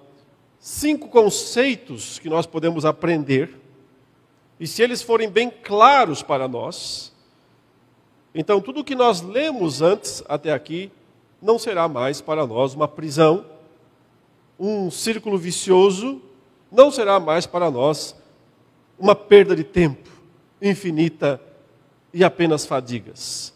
cinco 0.59 1.07
conceitos 1.09 2.19
que 2.19 2.29
nós 2.29 2.45
podemos 2.45 2.85
aprender, 2.85 3.55
e 4.59 4.65
se 4.65 4.81
eles 4.81 5.01
forem 5.01 5.29
bem 5.29 5.49
claros 5.49 6.23
para 6.23 6.47
nós, 6.47 7.13
então 8.33 8.59
tudo 8.59 8.79
o 8.79 8.83
que 8.83 8.95
nós 8.95 9.21
lemos 9.21 9.81
antes 9.81 10.23
até 10.27 10.51
aqui 10.51 10.91
não 11.41 11.59
será 11.59 11.87
mais 11.87 12.21
para 12.21 12.45
nós 12.47 12.73
uma 12.73 12.87
prisão, 12.87 13.45
um 14.59 14.89
círculo 14.89 15.37
vicioso, 15.37 16.21
não 16.71 16.91
será 16.91 17.19
mais 17.19 17.45
para 17.45 17.71
nós 17.71 18.15
uma 18.97 19.15
perda 19.15 19.55
de 19.55 19.63
tempo 19.63 20.09
infinita 20.61 21.39
e 22.13 22.23
apenas 22.23 22.65
fadigas. 22.65 23.53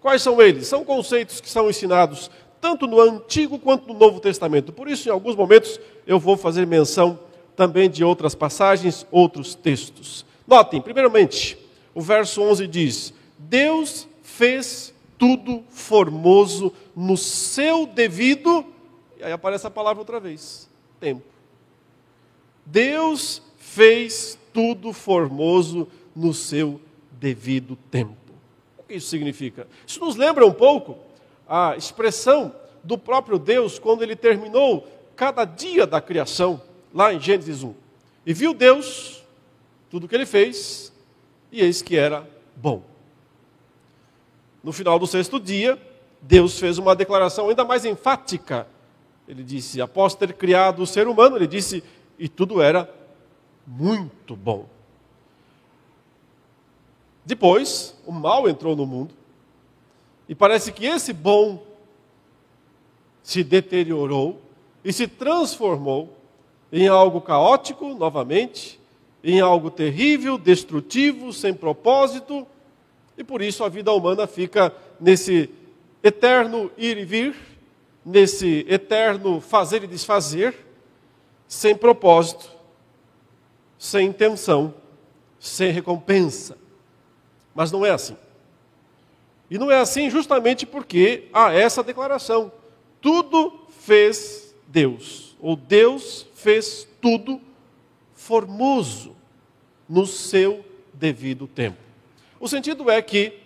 Quais 0.00 0.22
são 0.22 0.40
eles? 0.40 0.66
São 0.66 0.84
conceitos 0.84 1.40
que 1.40 1.48
são 1.48 1.70
ensinados 1.70 2.30
tanto 2.60 2.86
no 2.86 3.00
Antigo 3.00 3.58
quanto 3.58 3.88
no 3.88 3.98
Novo 3.98 4.20
Testamento. 4.20 4.72
Por 4.72 4.88
isso, 4.88 5.08
em 5.08 5.12
alguns 5.12 5.34
momentos, 5.34 5.80
eu 6.06 6.18
vou 6.18 6.36
fazer 6.36 6.66
menção 6.66 7.18
também 7.56 7.90
de 7.90 8.04
outras 8.04 8.34
passagens, 8.34 9.06
outros 9.10 9.54
textos. 9.54 10.24
Notem, 10.46 10.80
primeiramente, 10.80 11.58
o 11.94 12.00
verso 12.00 12.40
11 12.42 12.66
diz: 12.66 13.14
Deus 13.38 14.06
fez 14.22 14.94
tudo 15.18 15.64
formoso 15.70 16.72
no 16.94 17.16
seu 17.16 17.86
devido, 17.86 18.64
e 19.18 19.24
aí 19.24 19.32
aparece 19.32 19.66
a 19.66 19.70
palavra 19.70 20.00
outra 20.00 20.20
vez: 20.20 20.68
tempo. 21.00 21.31
Deus 22.64 23.42
fez 23.56 24.38
tudo 24.52 24.92
formoso 24.92 25.88
no 26.14 26.34
seu 26.34 26.80
devido 27.18 27.76
tempo 27.90 28.22
que 28.92 28.98
isso 28.98 29.08
significa? 29.08 29.66
Isso 29.86 29.98
nos 30.00 30.16
lembra 30.16 30.46
um 30.46 30.52
pouco 30.52 30.98
a 31.48 31.74
expressão 31.76 32.54
do 32.84 32.98
próprio 32.98 33.38
Deus 33.38 33.78
quando 33.78 34.02
ele 34.02 34.14
terminou 34.14 34.86
cada 35.16 35.44
dia 35.44 35.86
da 35.86 36.00
criação, 36.00 36.60
lá 36.92 37.12
em 37.12 37.20
Gênesis 37.20 37.62
1. 37.62 37.74
E 38.26 38.34
viu 38.34 38.52
Deus 38.52 39.24
tudo 39.90 40.04
o 40.04 40.08
que 40.08 40.14
ele 40.14 40.26
fez, 40.26 40.92
e 41.50 41.60
eis 41.60 41.82
que 41.82 41.96
era 41.96 42.28
bom. 42.56 42.82
No 44.62 44.72
final 44.72 44.98
do 44.98 45.06
sexto 45.06 45.40
dia, 45.40 45.80
Deus 46.20 46.58
fez 46.58 46.78
uma 46.78 46.94
declaração 46.94 47.48
ainda 47.48 47.64
mais 47.64 47.84
enfática. 47.84 48.66
Ele 49.26 49.42
disse, 49.42 49.80
após 49.80 50.14
ter 50.14 50.32
criado 50.34 50.82
o 50.82 50.86
ser 50.86 51.08
humano, 51.08 51.36
ele 51.36 51.46
disse, 51.46 51.82
e 52.22 52.28
tudo 52.28 52.62
era 52.62 52.88
muito 53.66 54.36
bom. 54.36 54.68
Depois, 57.24 58.00
o 58.06 58.12
mal 58.12 58.48
entrou 58.48 58.76
no 58.76 58.86
mundo. 58.86 59.12
E 60.28 60.34
parece 60.36 60.70
que 60.70 60.86
esse 60.86 61.12
bom 61.12 61.66
se 63.24 63.42
deteriorou 63.42 64.40
e 64.84 64.92
se 64.92 65.08
transformou 65.08 66.16
em 66.70 66.86
algo 66.86 67.20
caótico 67.20 67.92
novamente, 67.92 68.78
em 69.24 69.40
algo 69.40 69.68
terrível, 69.68 70.38
destrutivo, 70.38 71.32
sem 71.32 71.52
propósito, 71.52 72.46
e 73.18 73.24
por 73.24 73.42
isso 73.42 73.64
a 73.64 73.68
vida 73.68 73.92
humana 73.92 74.28
fica 74.28 74.72
nesse 75.00 75.50
eterno 76.04 76.70
ir 76.78 76.98
e 76.98 77.04
vir, 77.04 77.34
nesse 78.06 78.64
eterno 78.68 79.40
fazer 79.40 79.82
e 79.82 79.88
desfazer, 79.88 80.54
sem 81.52 81.76
propósito, 81.76 82.50
sem 83.78 84.06
intenção, 84.06 84.72
sem 85.38 85.70
recompensa. 85.70 86.56
Mas 87.54 87.70
não 87.70 87.84
é 87.84 87.90
assim. 87.90 88.16
E 89.50 89.58
não 89.58 89.70
é 89.70 89.76
assim 89.76 90.08
justamente 90.08 90.64
porque 90.64 91.28
há 91.30 91.52
essa 91.52 91.82
declaração: 91.82 92.50
tudo 93.02 93.66
fez 93.68 94.54
Deus, 94.66 95.36
ou 95.38 95.54
Deus 95.54 96.26
fez 96.34 96.88
tudo 97.02 97.38
formoso 98.14 99.14
no 99.86 100.06
seu 100.06 100.64
devido 100.94 101.46
tempo. 101.46 101.76
O 102.40 102.48
sentido 102.48 102.90
é 102.90 103.02
que 103.02 103.38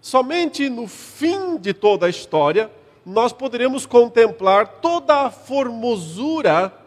somente 0.00 0.70
no 0.70 0.86
fim 0.86 1.56
de 1.56 1.74
toda 1.74 2.06
a 2.06 2.10
história 2.10 2.70
nós 3.04 3.32
poderemos 3.32 3.84
contemplar 3.84 4.78
toda 4.80 5.22
a 5.22 5.30
formosura 5.30 6.81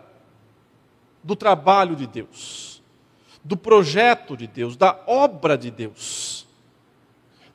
do 1.25 1.35
trabalho 1.35 1.95
de 1.95 2.05
Deus, 2.05 2.83
do 3.43 3.57
projeto 3.57 4.37
de 4.37 4.45
Deus, 4.45 4.77
da 4.77 4.95
obra 5.07 5.57
de 5.57 5.71
Deus. 5.71 6.45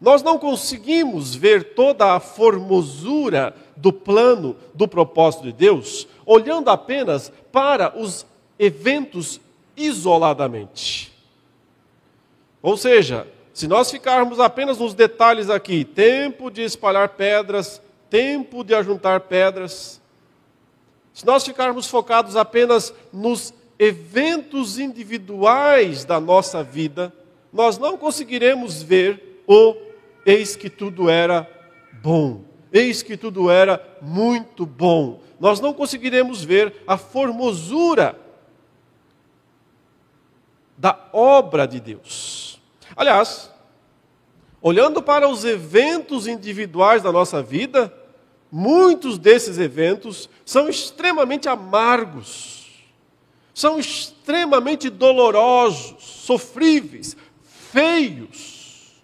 Nós 0.00 0.24
não 0.24 0.40
conseguimos 0.40 1.36
ver 1.36 1.74
toda 1.74 2.14
a 2.14 2.18
formosura 2.18 3.54
do 3.76 3.92
plano, 3.92 4.56
do 4.74 4.88
propósito 4.88 5.44
de 5.44 5.52
Deus, 5.52 6.08
olhando 6.26 6.68
apenas 6.68 7.32
para 7.52 7.96
os 7.96 8.26
eventos 8.58 9.40
isoladamente. 9.76 11.12
Ou 12.60 12.76
seja, 12.76 13.28
se 13.54 13.68
nós 13.68 13.88
ficarmos 13.88 14.40
apenas 14.40 14.78
nos 14.78 14.94
detalhes 14.94 15.48
aqui, 15.48 15.84
tempo 15.84 16.50
de 16.50 16.62
espalhar 16.62 17.10
pedras, 17.10 17.80
tempo 18.08 18.64
de 18.64 18.74
ajuntar 18.74 19.20
pedras, 19.20 20.00
se 21.12 21.26
nós 21.26 21.44
ficarmos 21.44 21.86
focados 21.86 22.34
apenas 22.36 22.92
nos 23.12 23.52
eventos 23.80 24.78
individuais 24.78 26.04
da 26.04 26.20
nossa 26.20 26.62
vida, 26.62 27.10
nós 27.50 27.78
não 27.78 27.96
conseguiremos 27.96 28.82
ver 28.82 29.42
o 29.49 29.75
eis 30.26 30.54
que 30.54 30.68
tudo 30.68 31.08
era 31.08 31.50
bom, 32.02 32.44
eis 32.70 33.02
que 33.02 33.16
tudo 33.16 33.50
era 33.50 33.82
muito 34.02 34.66
bom. 34.66 35.22
Nós 35.40 35.60
não 35.60 35.72
conseguiremos 35.72 36.44
ver 36.44 36.82
a 36.87 36.99
formosura 36.99 38.20
da 40.76 41.08
obra 41.10 41.66
de 41.66 41.80
Deus. 41.80 42.60
Aliás, 42.94 43.50
olhando 44.60 45.00
para 45.00 45.26
os 45.26 45.42
eventos 45.42 46.26
individuais 46.26 47.02
da 47.02 47.10
nossa 47.10 47.42
vida, 47.42 47.90
muitos 48.52 49.18
desses 49.18 49.58
eventos 49.58 50.28
são 50.44 50.68
extremamente 50.68 51.49
amargos, 51.49 52.59
são 53.60 53.78
extremamente 53.78 54.88
dolorosos, 54.88 56.02
sofríveis, 56.02 57.14
feios. 57.42 59.02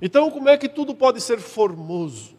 Então, 0.00 0.30
como 0.30 0.48
é 0.48 0.56
que 0.56 0.68
tudo 0.68 0.94
pode 0.94 1.20
ser 1.20 1.40
formoso? 1.40 2.36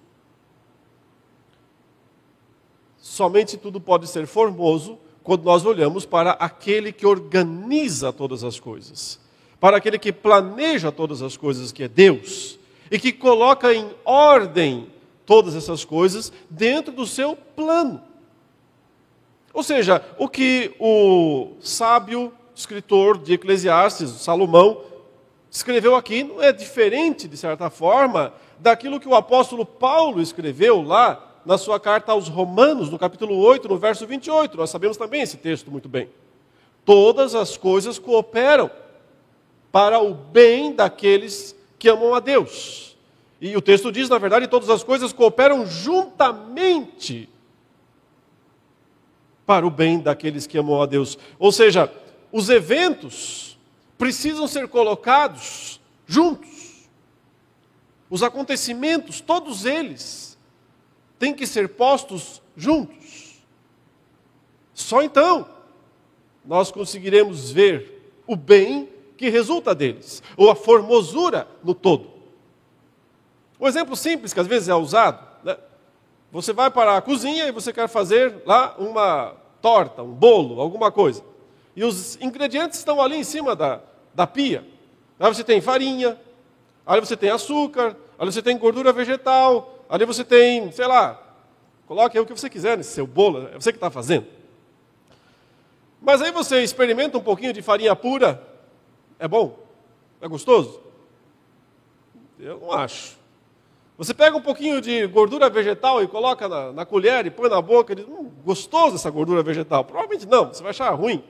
Somente 2.97 3.57
tudo 3.57 3.81
pode 3.81 4.07
ser 4.07 4.25
formoso 4.25 4.97
quando 5.23 5.43
nós 5.43 5.65
olhamos 5.65 6.05
para 6.05 6.31
aquele 6.31 6.93
que 6.93 7.05
organiza 7.05 8.13
todas 8.13 8.45
as 8.45 8.57
coisas, 8.57 9.19
para 9.59 9.75
aquele 9.75 9.99
que 9.99 10.13
planeja 10.13 10.89
todas 10.89 11.21
as 11.21 11.35
coisas, 11.35 11.73
que 11.73 11.83
é 11.83 11.87
Deus, 11.89 12.57
e 12.89 12.97
que 12.97 13.11
coloca 13.11 13.73
em 13.73 13.93
ordem 14.05 14.87
todas 15.25 15.53
essas 15.53 15.83
coisas 15.83 16.31
dentro 16.49 16.93
do 16.93 17.05
seu 17.05 17.35
plano. 17.35 18.12
Ou 19.53 19.61
seja, 19.61 20.03
o 20.17 20.27
que 20.27 20.75
o 20.79 21.53
sábio 21.61 22.33
escritor 22.55 23.19
de 23.19 23.33
Eclesiastes, 23.33 24.09
Salomão, 24.09 24.81
escreveu 25.49 25.95
aqui 25.95 26.23
não 26.23 26.41
é 26.41 26.51
diferente, 26.51 27.27
de 27.27 27.37
certa 27.37 27.69
forma, 27.69 28.33
daquilo 28.57 28.99
que 28.99 29.07
o 29.07 29.13
apóstolo 29.13 29.65
Paulo 29.65 30.21
escreveu 30.21 30.81
lá 30.81 31.41
na 31.45 31.57
sua 31.57 31.79
carta 31.79 32.11
aos 32.11 32.27
Romanos, 32.27 32.89
no 32.89 32.97
capítulo 32.97 33.37
8, 33.37 33.67
no 33.67 33.77
verso 33.77 34.07
28. 34.07 34.57
Nós 34.57 34.71
sabemos 34.71 34.97
também 34.97 35.21
esse 35.21 35.37
texto 35.37 35.69
muito 35.69 35.87
bem. 35.87 36.09
Todas 36.83 37.35
as 37.35 37.55
coisas 37.55 37.99
cooperam 37.99 38.71
para 39.71 39.99
o 39.99 40.13
bem 40.13 40.73
daqueles 40.73 41.55
que 41.77 41.89
amam 41.89 42.15
a 42.15 42.19
Deus. 42.19 42.97
E 43.39 43.55
o 43.55 43.61
texto 43.61 43.91
diz, 43.91 44.09
na 44.09 44.17
verdade, 44.17 44.47
todas 44.47 44.69
as 44.69 44.83
coisas 44.83 45.13
cooperam 45.13 45.65
juntamente 45.65 47.29
para 49.45 49.65
o 49.65 49.69
bem 49.69 49.99
daqueles 49.99 50.47
que 50.47 50.57
amam 50.57 50.81
a 50.81 50.85
Deus. 50.85 51.17
Ou 51.37 51.51
seja, 51.51 51.91
os 52.31 52.49
eventos 52.49 53.57
precisam 53.97 54.47
ser 54.47 54.67
colocados 54.67 55.79
juntos. 56.07 56.89
Os 58.09 58.23
acontecimentos, 58.23 59.21
todos 59.21 59.65
eles, 59.65 60.37
têm 61.17 61.33
que 61.33 61.47
ser 61.47 61.69
postos 61.69 62.41
juntos. 62.55 63.43
Só 64.73 65.01
então 65.01 65.49
nós 66.45 66.71
conseguiremos 66.71 67.51
ver 67.51 68.11
o 68.27 68.35
bem 68.35 68.89
que 69.17 69.29
resulta 69.29 69.73
deles, 69.73 70.21
ou 70.35 70.49
a 70.49 70.55
formosura 70.55 71.47
no 71.63 71.73
todo. 71.73 72.11
Um 73.59 73.67
exemplo 73.67 73.95
simples 73.95 74.33
que 74.33 74.39
às 74.39 74.47
vezes 74.47 74.67
é 74.67 74.75
usado? 74.75 75.32
Você 76.33 76.51
vai 76.51 76.71
para 76.71 76.97
a 76.97 77.01
cozinha 77.01 77.45
e 77.45 77.51
você 77.51 77.71
quer 77.71 77.87
fazer 77.87 78.41
lá 78.43 78.73
uma 78.79 79.35
torta, 79.61 80.01
um 80.01 80.11
bolo, 80.11 80.59
alguma 80.59 80.91
coisa. 80.91 81.23
E 81.75 81.83
os 81.83 82.19
ingredientes 82.19 82.79
estão 82.79 82.99
ali 82.99 83.17
em 83.17 83.23
cima 83.23 83.55
da, 83.55 83.81
da 84.15 84.25
pia. 84.25 84.65
Aí 85.19 85.31
você 85.31 85.43
tem 85.43 85.61
farinha, 85.61 86.19
ali 86.87 86.99
você 86.99 87.15
tem 87.15 87.29
açúcar, 87.29 87.95
ali 88.17 88.31
você 88.31 88.41
tem 88.41 88.57
gordura 88.57 88.91
vegetal, 88.91 89.85
ali 89.87 90.05
você 90.05 90.23
tem, 90.23 90.71
sei 90.71 90.87
lá, 90.87 91.21
coloque 91.85 92.19
o 92.19 92.25
que 92.25 92.33
você 92.33 92.49
quiser 92.49 92.77
nesse 92.77 92.93
seu 92.93 93.05
bolo, 93.05 93.47
é 93.49 93.53
você 93.53 93.71
que 93.71 93.77
está 93.77 93.91
fazendo. 93.91 94.25
Mas 96.01 96.19
aí 96.19 96.31
você 96.31 96.63
experimenta 96.63 97.15
um 97.15 97.23
pouquinho 97.23 97.53
de 97.53 97.61
farinha 97.61 97.95
pura, 97.95 98.41
é 99.19 99.27
bom? 99.27 99.59
É 100.19 100.27
gostoso? 100.27 100.81
Eu 102.39 102.59
não 102.59 102.71
acho. 102.71 103.22
Você 104.03 104.13
pega 104.13 104.35
um 104.35 104.41
pouquinho 104.41 104.81
de 104.81 105.07
gordura 105.07 105.49
vegetal 105.49 106.03
e 106.03 106.07
coloca 106.07 106.47
na, 106.47 106.71
na 106.71 106.85
colher 106.85 107.25
e 107.25 107.31
põe 107.31 107.49
na 107.49 107.61
boca 107.61 107.93
e 107.93 107.95
diz, 107.97 108.05
hum, 108.05 108.29
gostoso 108.43 108.95
essa 108.95 109.09
gordura 109.09 109.41
vegetal. 109.41 109.85
Provavelmente 109.85 110.25
não, 110.25 110.47
você 110.47 110.61
vai 110.61 110.71
achar 110.71 110.89
ruim. 110.91 111.23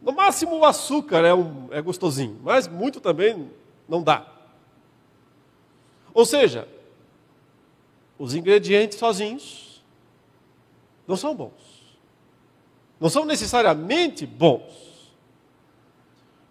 No 0.00 0.12
máximo 0.12 0.56
o 0.56 0.64
açúcar 0.64 1.24
é, 1.24 1.34
um, 1.34 1.68
é 1.70 1.80
gostosinho, 1.80 2.40
mas 2.42 2.66
muito 2.66 3.00
também 3.00 3.50
não 3.88 4.02
dá. 4.02 4.26
Ou 6.12 6.24
seja, 6.24 6.66
os 8.18 8.34
ingredientes 8.34 8.98
sozinhos 8.98 9.84
não 11.06 11.16
são 11.16 11.34
bons 11.34 11.80
não 13.00 13.08
são 13.08 13.24
necessariamente 13.24 14.26
bons. 14.26 15.14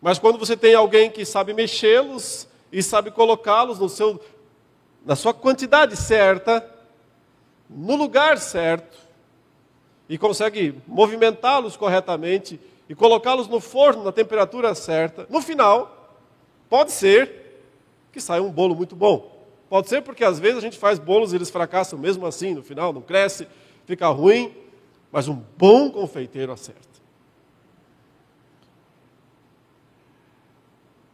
Mas 0.02 0.18
quando 0.18 0.40
você 0.40 0.58
tem 0.58 0.74
alguém 0.74 1.12
que 1.12 1.24
sabe 1.24 1.54
mexê-los 1.54 2.48
e 2.72 2.82
sabe 2.84 3.12
colocá-los 3.12 3.80
no 3.80 3.90
seu 3.90 4.20
na 5.06 5.16
sua 5.16 5.34
quantidade 5.34 5.96
certa, 5.96 6.70
no 7.70 7.96
lugar 7.96 8.38
certo, 8.38 8.98
e 10.10 10.18
consegue 10.18 10.76
movimentá-los 10.88 11.78
corretamente 11.78 12.60
e 12.90 12.96
colocá-los 12.96 13.48
no 13.48 13.60
forno 13.60 14.04
na 14.04 14.12
temperatura 14.12 14.74
certa, 14.76 15.26
no 15.30 15.42
final, 15.42 16.18
pode 16.68 16.92
ser 16.92 17.62
que 18.12 18.20
saia 18.20 18.42
um 18.42 18.52
bolo 18.52 18.76
muito 18.76 18.96
bom. 18.96 19.38
Pode 19.70 19.88
ser 19.88 20.02
porque 20.02 20.24
às 20.24 20.40
vezes 20.40 20.58
a 20.58 20.62
gente 20.62 20.80
faz 20.80 20.98
bolos 20.98 21.32
e 21.32 21.36
eles 21.36 21.52
fracassam 21.52 22.00
mesmo 22.00 22.26
assim, 22.26 22.56
no 22.56 22.64
final 22.64 22.92
não 22.92 23.02
cresce, 23.02 23.48
fica 23.86 24.08
ruim, 24.08 24.54
mas 25.12 25.28
um 25.28 25.42
bom 25.58 25.92
confeiteiro 25.92 26.52
acerta. 26.52 26.89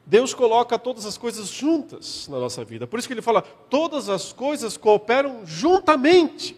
Deus 0.06 0.34
coloca 0.34 0.78
todas 0.78 1.06
as 1.06 1.18
coisas 1.18 1.48
juntas 1.48 2.28
na 2.28 2.40
nossa 2.40 2.64
vida. 2.64 2.86
Por 2.86 3.00
isso 3.00 3.08
que 3.08 3.14
ele 3.14 3.22
fala: 3.22 3.42
todas 3.42 4.08
as 4.08 4.32
coisas 4.32 4.78
cooperam 4.78 5.46
juntamente 5.46 6.56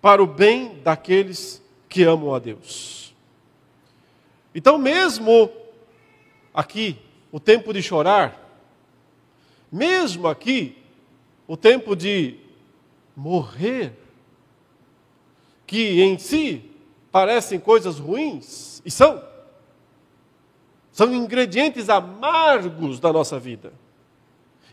para 0.00 0.22
o 0.22 0.26
bem 0.26 0.80
daqueles 0.82 1.62
que 1.88 2.02
amam 2.02 2.34
a 2.34 2.40
Deus. 2.40 3.14
Então, 4.52 4.76
mesmo 4.76 5.50
aqui, 6.52 6.98
o 7.30 7.38
tempo 7.38 7.72
de 7.72 7.80
chorar, 7.80 8.38
mesmo 9.70 10.26
aqui, 10.26 10.76
o 11.46 11.56
tempo 11.56 11.94
de 11.94 12.36
morrer, 13.14 13.92
que 15.66 16.02
em 16.02 16.18
si 16.18 16.70
parecem 17.12 17.60
coisas 17.60 17.98
ruins, 17.98 18.82
e 18.84 18.90
são. 18.90 19.31
São 20.92 21.12
ingredientes 21.12 21.88
amargos 21.88 23.00
da 23.00 23.10
nossa 23.10 23.40
vida. 23.40 23.72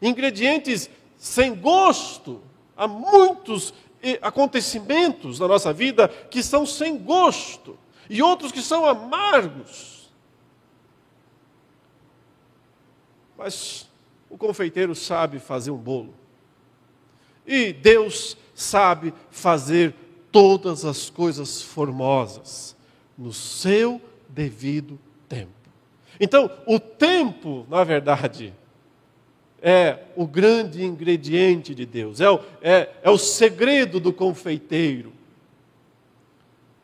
Ingredientes 0.02 0.90
sem 1.18 1.56
gosto. 1.56 2.42
Há 2.76 2.88
muitos 2.88 3.74
acontecimentos 4.22 5.40
na 5.40 5.48
nossa 5.48 5.74
vida 5.74 6.08
que 6.08 6.44
são 6.44 6.66
sem 6.66 6.98
gosto 6.98 7.78
e 8.10 8.22
outros 8.22 8.52
que 8.52 8.62
são 8.62 8.86
amargos. 8.86 10.10
Mas 13.38 13.90
o 14.30 14.38
confeiteiro 14.38 14.94
sabe 14.94 15.40
fazer 15.40 15.72
um 15.72 15.78
bolo. 15.78 16.14
E 17.48 17.72
Deus 17.72 18.38
sabe 18.54 19.14
fazer 19.32 19.96
todas 20.32 20.84
as 20.84 21.10
coisas 21.10 21.62
formosas 21.62 22.76
no 23.18 23.32
seu 23.34 24.02
devido 24.28 25.00
tempo. 25.28 25.59
Então, 26.20 26.52
o 26.66 26.80
tempo, 26.80 27.66
na 27.70 27.84
verdade, 27.84 28.54
é 29.62 30.00
o 30.16 30.26
grande 30.28 30.84
ingrediente 30.84 31.74
de 31.74 31.86
Deus, 31.86 32.20
é 32.20 32.30
o, 32.30 32.40
é, 32.62 32.90
é 33.04 33.10
o 33.10 33.18
segredo 33.18 34.00
do 34.00 34.12
confeiteiro. 34.12 35.14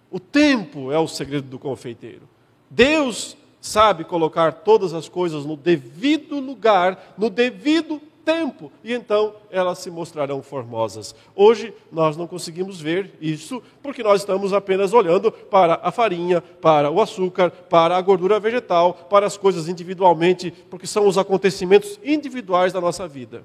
O 0.10 0.20
tempo 0.20 0.92
é 0.92 1.00
o 1.00 1.08
segredo 1.08 1.48
do 1.48 1.60
confeiteiro. 1.60 2.22
Deus 2.70 3.36
sabe 3.60 4.04
colocar 4.04 4.52
todas 4.52 4.94
as 4.94 5.10
coisas 5.10 5.46
no 5.46 5.58
devido 5.58 6.40
lugar, 6.40 7.16
no 7.18 7.30
devido 7.30 8.00
tempo, 8.26 8.72
e 8.84 8.92
então 8.92 9.36
elas 9.52 9.78
se 9.78 9.92
mostrarão 9.92 10.42
formosas. 10.42 11.16
Hoje 11.36 11.74
nós 11.92 12.18
não 12.18 12.26
conseguimos 12.26 12.82
ver 12.82 13.14
isso 13.22 13.62
porque 13.82 14.02
nós 14.02 14.22
estamos 14.22 14.52
apenas 14.52 14.92
olhando 14.92 15.32
para 15.32 15.80
a 15.82 15.92
farinha, 15.92 16.42
para 16.42 16.90
o 16.90 17.00
açúcar, 17.00 17.52
para 17.52 17.96
a 17.96 18.02
gordura 18.02 18.40
vegetal, 18.40 18.94
para 18.94 19.28
as 19.28 19.38
coisas 19.38 19.70
individualmente, 19.70 20.52
porque 20.70 20.88
são 20.88 21.08
os 21.08 21.18
acontecimentos 21.18 22.00
individuais 22.04 22.74
da 22.74 22.82
nossa 22.82 23.08
vida. 23.08 23.44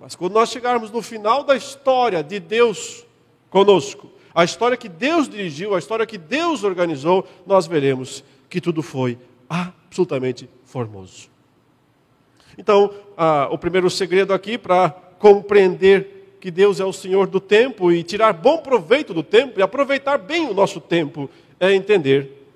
Mas 0.00 0.14
quando 0.14 0.34
nós 0.34 0.50
chegarmos 0.50 0.90
no 0.90 1.02
final 1.02 1.42
da 1.42 1.56
história 1.56 2.22
de 2.22 2.38
Deus 2.38 3.04
conosco, 3.50 4.08
a 4.32 4.44
história 4.44 4.76
que 4.76 4.88
Deus 4.88 5.28
dirigiu, 5.28 5.74
a 5.74 5.78
história 5.78 6.06
que 6.06 6.18
Deus 6.18 6.62
organizou, 6.62 7.26
nós 7.46 7.66
veremos 7.66 8.22
que 8.48 8.60
tudo 8.60 8.82
foi 8.82 9.18
absolutamente 9.48 10.48
formoso. 10.64 11.28
Então, 12.58 12.92
ah, 13.16 13.48
o 13.50 13.58
primeiro 13.58 13.90
segredo 13.90 14.32
aqui 14.32 14.56
para 14.56 14.90
compreender 15.18 16.36
que 16.40 16.50
Deus 16.50 16.80
é 16.80 16.84
o 16.84 16.92
Senhor 16.92 17.26
do 17.26 17.40
tempo 17.40 17.90
e 17.90 18.02
tirar 18.02 18.32
bom 18.32 18.58
proveito 18.58 19.12
do 19.12 19.22
tempo 19.22 19.58
e 19.58 19.62
aproveitar 19.62 20.18
bem 20.18 20.48
o 20.48 20.54
nosso 20.54 20.80
tempo 20.80 21.28
é 21.58 21.72
entender 21.74 22.46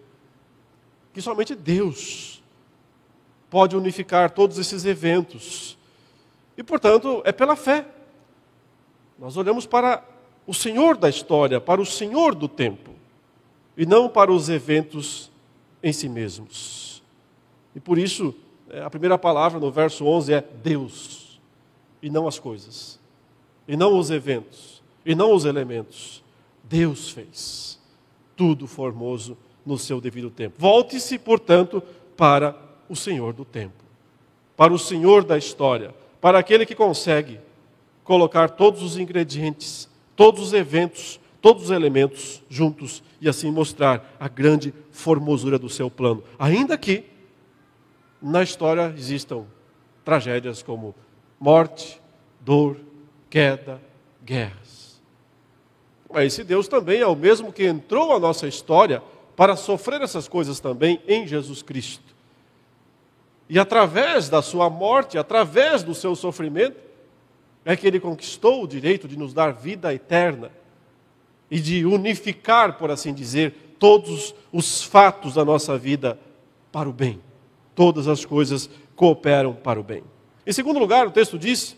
que 1.13 1.21
somente 1.21 1.55
Deus 1.55 2.43
pode 3.49 3.77
unificar 3.77 4.31
todos 4.31 4.59
esses 4.59 4.85
eventos. 4.85 5.77
E, 6.57 6.63
portanto, 6.63 7.21
é 7.25 7.33
pela 7.33 7.57
fé. 7.57 7.87
Nós 9.19 9.37
olhamos 9.37 9.67
para 9.67 10.05
o 10.47 10.55
Senhor 10.55 10.97
da 10.97 11.09
história, 11.09 11.61
para 11.61 11.81
o 11.81 11.87
Senhor 11.87 12.35
do 12.35 12.49
tempo, 12.49 12.93
e 13.77 13.85
não 13.85 14.09
para 14.09 14.33
os 14.33 14.49
eventos 14.49 15.30
em 15.83 15.93
si 15.93 16.09
mesmos. 16.09 17.03
E 17.75 17.81
por 17.81 17.99
isso, 17.99 18.35
é, 18.69 18.83
a 18.83 18.91
primeira 18.91 19.19
palavra 19.19 19.59
no 19.59 19.71
verso 19.71 20.05
11 20.05 20.33
é 20.33 20.45
Deus, 20.63 21.41
e 22.03 22.11
não 22.11 22.27
as 22.27 22.39
coisas, 22.39 22.99
e 23.67 23.77
não 23.77 23.99
os 23.99 24.11
eventos, 24.11 24.83
e 25.05 25.15
não 25.15 25.35
os 25.35 25.45
elementos. 25.45 26.23
Deus 26.65 27.11
fez 27.11 27.79
tudo 28.37 28.67
formoso 28.67 29.37
no 29.67 29.77
seu 29.77 30.01
devido 30.01 30.31
tempo. 30.31 30.57
Volte-se, 30.59 31.19
portanto, 31.19 31.83
para 32.17 32.57
o 32.89 32.97
Senhor 32.97 33.33
do 33.33 33.45
tempo, 33.45 33.85
para 34.57 34.73
o 34.73 34.79
Senhor 34.79 35.25
da 35.25 35.37
história, 35.37 35.95
para 36.21 36.39
aquele 36.39 36.65
que 36.65 36.75
consegue 36.75 37.39
colocar 38.03 38.51
todos 38.51 38.83
os 38.83 38.97
ingredientes, 38.97 39.89
todos 40.17 40.43
os 40.43 40.53
eventos, 40.53 41.20
todos 41.41 41.65
os 41.65 41.71
elementos 41.71 42.43
juntos 42.49 43.03
e 43.21 43.29
assim 43.29 43.51
mostrar 43.51 44.17
a 44.21 44.29
grande 44.29 44.75
formosura 44.91 45.59
do 45.59 45.69
seu 45.69 45.91
plano. 45.91 46.23
Ainda 46.39 46.77
que 46.77 47.05
na 48.21 48.43
história 48.43 48.95
existam 48.97 49.45
tragédias 50.05 50.63
como 50.63 50.95
morte, 51.39 52.01
dor, 52.41 52.77
queda, 53.29 53.81
guerras. 54.25 55.01
Mas 56.13 56.33
esse 56.33 56.45
Deus 56.45 56.69
também 56.69 57.01
é 57.01 57.07
o 57.07 57.17
mesmo 57.17 57.53
que 57.53 57.65
entrou 57.65 58.09
na 58.09 58.19
nossa 58.19 58.47
história 58.47 59.03
para 59.37 59.57
sofrer 59.57 60.03
essas 60.03 60.29
coisas 60.29 60.61
também 60.61 61.01
em 61.07 61.27
Jesus 61.27 61.63
Cristo. 61.63 62.15
E 63.49 63.59
através 63.59 64.29
da 64.29 64.43
sua 64.43 64.69
morte, 64.69 65.17
através 65.17 65.83
do 65.83 65.95
seu 65.95 66.15
sofrimento, 66.15 66.77
é 67.65 67.77
que 67.77 67.87
ele 67.87 68.01
conquistou 68.01 68.63
o 68.63 68.69
direito 68.69 69.09
de 69.09 69.19
nos 69.19 69.33
dar 69.33 69.53
vida 69.53 69.95
eterna 69.95 70.51
e 71.51 71.59
de 71.59 71.85
unificar, 71.85 72.79
por 72.79 72.91
assim 72.91 73.13
dizer, 73.13 73.75
todos 73.79 74.35
os 74.53 74.83
fatos 74.83 75.35
da 75.35 75.45
nossa 75.45 75.77
vida 75.77 76.19
para 76.71 76.89
o 76.89 76.93
bem. 76.93 77.21
Todas 77.75 78.07
as 78.09 78.25
coisas 78.25 78.69
cooperam 78.95 79.55
para 79.55 79.81
o 79.81 79.83
bem. 79.83 80.03
Em 80.47 80.53
segundo 80.53 80.79
lugar, 80.79 81.07
o 81.07 81.11
texto 81.11 81.39
diz: 81.39 81.77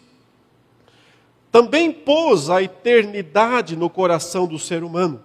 também 1.51 1.93
pôs 1.93 2.51
a 2.51 2.63
eternidade 2.63 3.77
no 3.77 3.89
coração 3.89 4.47
do 4.47 4.59
ser 4.59 4.83
humano 4.83 5.23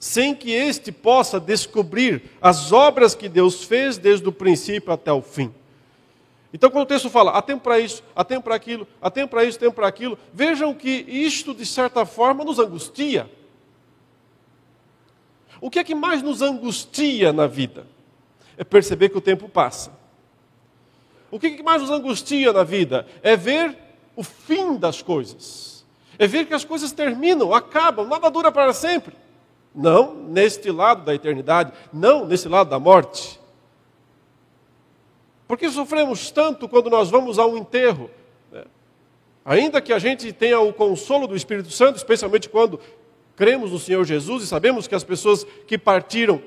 sem 0.00 0.34
que 0.34 0.50
este 0.50 0.90
possa 0.90 1.38
descobrir 1.38 2.22
as 2.40 2.72
obras 2.72 3.14
que 3.14 3.28
Deus 3.28 3.62
fez 3.62 3.98
desde 3.98 4.26
o 4.26 4.32
princípio 4.32 4.90
até 4.90 5.12
o 5.12 5.20
fim. 5.20 5.54
Então, 6.54 6.70
quando 6.70 6.84
o 6.84 6.86
texto 6.86 7.10
fala, 7.10 7.32
há 7.32 7.42
tempo 7.42 7.62
para 7.62 7.78
isso, 7.78 8.02
há 8.16 8.24
tempo 8.24 8.44
para 8.44 8.54
aquilo, 8.54 8.88
há 9.00 9.10
tempo 9.10 9.30
para 9.30 9.44
isso, 9.44 9.58
tempo 9.58 9.76
para 9.76 9.86
aquilo, 9.86 10.18
vejam 10.32 10.74
que 10.74 11.04
isto, 11.06 11.54
de 11.54 11.66
certa 11.66 12.06
forma, 12.06 12.42
nos 12.42 12.58
angustia. 12.58 13.30
O 15.60 15.70
que 15.70 15.78
é 15.78 15.84
que 15.84 15.94
mais 15.94 16.22
nos 16.22 16.40
angustia 16.40 17.32
na 17.32 17.46
vida? 17.46 17.86
É 18.56 18.64
perceber 18.64 19.08
que 19.08 19.18
o 19.18 19.20
tempo 19.20 19.48
passa. 19.48 19.92
O 21.30 21.38
que, 21.38 21.46
é 21.46 21.50
que 21.50 21.62
mais 21.62 21.80
nos 21.80 21.90
angustia 21.90 22.52
na 22.52 22.64
vida? 22.64 23.06
É 23.22 23.36
ver 23.36 23.76
o 24.16 24.22
fim 24.22 24.76
das 24.76 25.00
coisas. 25.00 25.86
É 26.18 26.26
ver 26.26 26.46
que 26.46 26.54
as 26.54 26.64
coisas 26.64 26.92
terminam, 26.92 27.54
acabam, 27.54 28.06
nada 28.06 28.28
dura 28.30 28.50
para 28.50 28.72
sempre. 28.72 29.14
Não 29.74 30.14
neste 30.14 30.70
lado 30.70 31.04
da 31.04 31.14
eternidade, 31.14 31.72
não 31.92 32.26
nesse 32.26 32.48
lado 32.48 32.68
da 32.68 32.78
morte. 32.78 33.38
Por 35.46 35.56
que 35.56 35.70
sofremos 35.70 36.30
tanto 36.30 36.68
quando 36.68 36.90
nós 36.90 37.10
vamos 37.10 37.38
a 37.38 37.46
um 37.46 37.56
enterro? 37.56 38.10
É. 38.52 38.64
Ainda 39.44 39.80
que 39.80 39.92
a 39.92 39.98
gente 39.98 40.32
tenha 40.32 40.60
o 40.60 40.72
consolo 40.72 41.26
do 41.26 41.36
Espírito 41.36 41.70
Santo, 41.70 41.96
especialmente 41.96 42.48
quando 42.48 42.80
cremos 43.40 43.70
no 43.70 43.78
Senhor 43.78 44.04
Jesus 44.04 44.42
e 44.42 44.46
sabemos 44.46 44.86
que 44.86 44.94
as 44.94 45.02
pessoas 45.02 45.46
que 45.66 45.78
partiram 45.78 46.42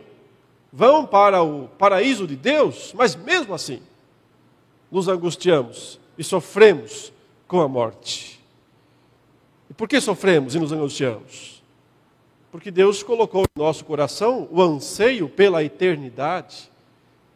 vão 0.72 1.08
para 1.08 1.42
o 1.42 1.68
paraíso 1.70 2.28
de 2.28 2.36
Deus, 2.36 2.94
mas 2.96 3.16
mesmo 3.16 3.56
assim, 3.56 3.82
nos 4.92 5.08
angustiamos 5.08 6.00
e 6.20 6.24
sofremos 6.24 7.12
com 7.48 7.62
a 7.62 7.68
morte. 7.68 8.40
E 9.72 9.74
por 9.74 9.90
que 9.90 10.00
sofremos 10.00 10.54
e 10.54 10.60
nos 10.60 10.72
angustiamos? 10.72 11.64
Porque 12.52 12.70
Deus 12.70 13.02
colocou 13.02 13.42
no 13.56 13.64
nosso 13.64 13.84
coração 13.84 14.48
o 14.52 14.62
anseio 14.62 15.28
pela 15.28 15.64
eternidade. 15.64 16.70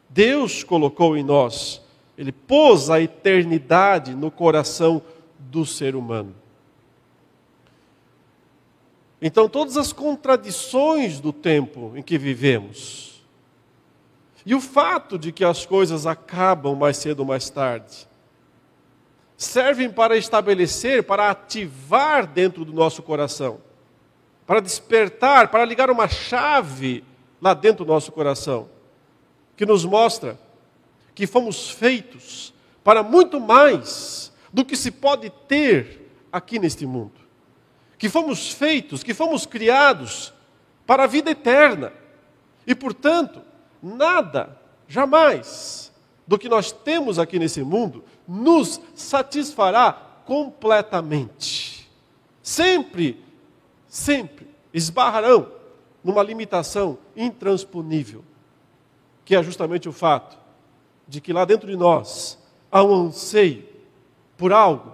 Deus 0.08 0.64
colocou 0.64 1.18
em 1.18 1.24
nós, 1.24 1.82
Ele 2.16 2.32
pôs 2.32 2.92
a 2.92 3.02
eternidade 3.02 4.14
no 4.14 4.30
coração 4.30 5.02
do 5.40 5.66
ser 5.66 5.96
humano. 5.96 6.36
Então, 9.22 9.50
todas 9.50 9.78
as 9.78 9.92
contradições 9.92 11.20
do 11.20 11.34
tempo 11.34 11.94
em 11.96 12.04
que 12.04 12.18
vivemos, 12.18 13.24
e 14.46 14.54
o 14.54 14.62
fato 14.62 15.18
de 15.18 15.32
que 15.32 15.44
as 15.44 15.66
coisas 15.66 16.06
acabam 16.06 16.76
mais 16.76 16.98
cedo 16.98 17.22
ou 17.22 17.26
mais 17.26 17.50
tarde, 17.50 18.08
servem 19.36 19.90
para 19.90 20.18
estabelecer, 20.18 21.04
para 21.04 21.30
ativar 21.30 22.26
dentro 22.28 22.64
do 22.64 22.74
nosso 22.74 23.02
coração 23.02 23.60
para 24.48 24.62
despertar, 24.62 25.50
para 25.50 25.66
ligar 25.66 25.92
uma 25.92 26.08
chave 26.08 27.04
lá 27.42 27.54
dentro 27.54 27.84
do 27.84 27.92
nosso 27.92 28.14
coração, 28.14 28.70
que 29.58 29.66
nos 29.66 29.84
mostra 29.84 30.40
que 31.14 31.28
fomos 31.28 31.70
feitos 31.70 32.54
para 32.82 33.04
muito 33.04 33.42
mais 33.42 34.32
do 34.54 34.64
que 34.64 34.78
se 34.78 34.90
pode 34.90 35.30
ter 35.30 36.10
aqui 36.32 36.58
neste 36.58 36.86
mundo. 36.86 37.27
Que 37.98 38.10
fomos 38.10 38.52
feitos, 38.52 39.04
que 39.04 39.14
fomos 39.14 39.46
criados 39.46 40.34
para 40.86 41.04
a 41.04 41.08
vida 41.08 41.32
eterna. 41.32 41.92
E, 42.66 42.76
portanto, 42.76 43.42
nada, 43.82 44.58
jamais, 44.88 45.92
do 46.26 46.38
que 46.38 46.50
nós 46.50 46.72
temos 46.72 47.18
aqui 47.18 47.40
nesse 47.40 47.64
mundo 47.64 48.04
nos 48.28 48.80
satisfará 48.94 49.94
completamente. 50.26 51.90
Sempre 52.44 53.24
sempre 53.88 54.48
esbarrarão 54.74 55.52
numa 56.04 56.22
limitação 56.22 56.98
intransponível, 57.16 58.24
que 59.26 59.36
é 59.36 59.42
justamente 59.42 59.90
o 59.90 59.92
fato 59.92 60.38
de 61.08 61.20
que 61.20 61.34
lá 61.34 61.46
dentro 61.46 61.68
de 61.68 61.76
nós 61.76 62.38
há 62.72 62.84
um 62.84 63.08
anseio 63.08 63.66
por 64.38 64.54
algo 64.54 64.94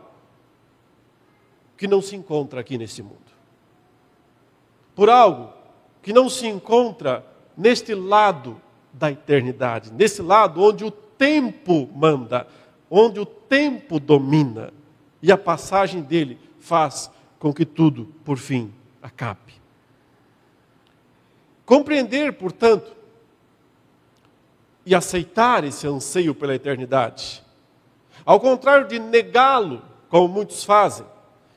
que 1.83 1.87
não 1.89 2.01
se 2.01 2.15
encontra 2.15 2.61
aqui 2.61 2.77
nesse 2.77 3.03
mundo. 3.03 3.19
Por 4.95 5.09
algo 5.09 5.51
que 6.01 6.13
não 6.13 6.29
se 6.29 6.47
encontra 6.47 7.25
neste 7.57 7.93
lado 7.93 8.55
da 8.93 9.11
eternidade, 9.11 9.91
nesse 9.91 10.21
lado 10.21 10.61
onde 10.61 10.85
o 10.85 10.89
tempo 10.89 11.89
manda, 11.93 12.47
onde 12.89 13.19
o 13.19 13.25
tempo 13.25 13.99
domina 13.99 14.71
e 15.21 15.29
a 15.29 15.37
passagem 15.37 16.01
dele 16.01 16.39
faz 16.57 17.11
com 17.37 17.53
que 17.53 17.65
tudo, 17.65 18.05
por 18.23 18.37
fim, 18.37 18.73
acabe. 19.01 19.53
Compreender, 21.65 22.31
portanto, 22.31 22.95
e 24.85 24.95
aceitar 24.95 25.65
esse 25.65 25.85
anseio 25.85 26.33
pela 26.33 26.55
eternidade, 26.55 27.43
ao 28.25 28.39
contrário 28.39 28.87
de 28.87 28.99
negá-lo, 28.99 29.81
como 30.07 30.29
muitos 30.29 30.63
fazem, 30.63 31.11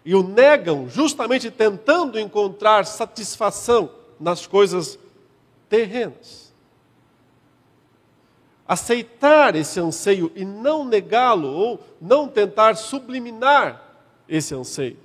e 0.07 0.15
o 0.15 0.23
negam 0.23 0.89
justamente 0.89 1.51
tentando 1.51 2.17
encontrar 2.17 2.87
satisfação 2.87 3.91
nas 4.21 4.47
coisas 4.47 4.97
terrenas. 5.69 6.55
Aceitar 8.69 9.57
esse 9.57 9.81
anseio 9.81 10.31
e 10.37 10.45
não 10.45 10.85
negá-lo, 10.85 11.49
ou 11.49 11.85
não 12.01 12.29
tentar 12.29 12.77
subliminar 12.77 13.83
esse 14.29 14.55
anseio, 14.55 14.97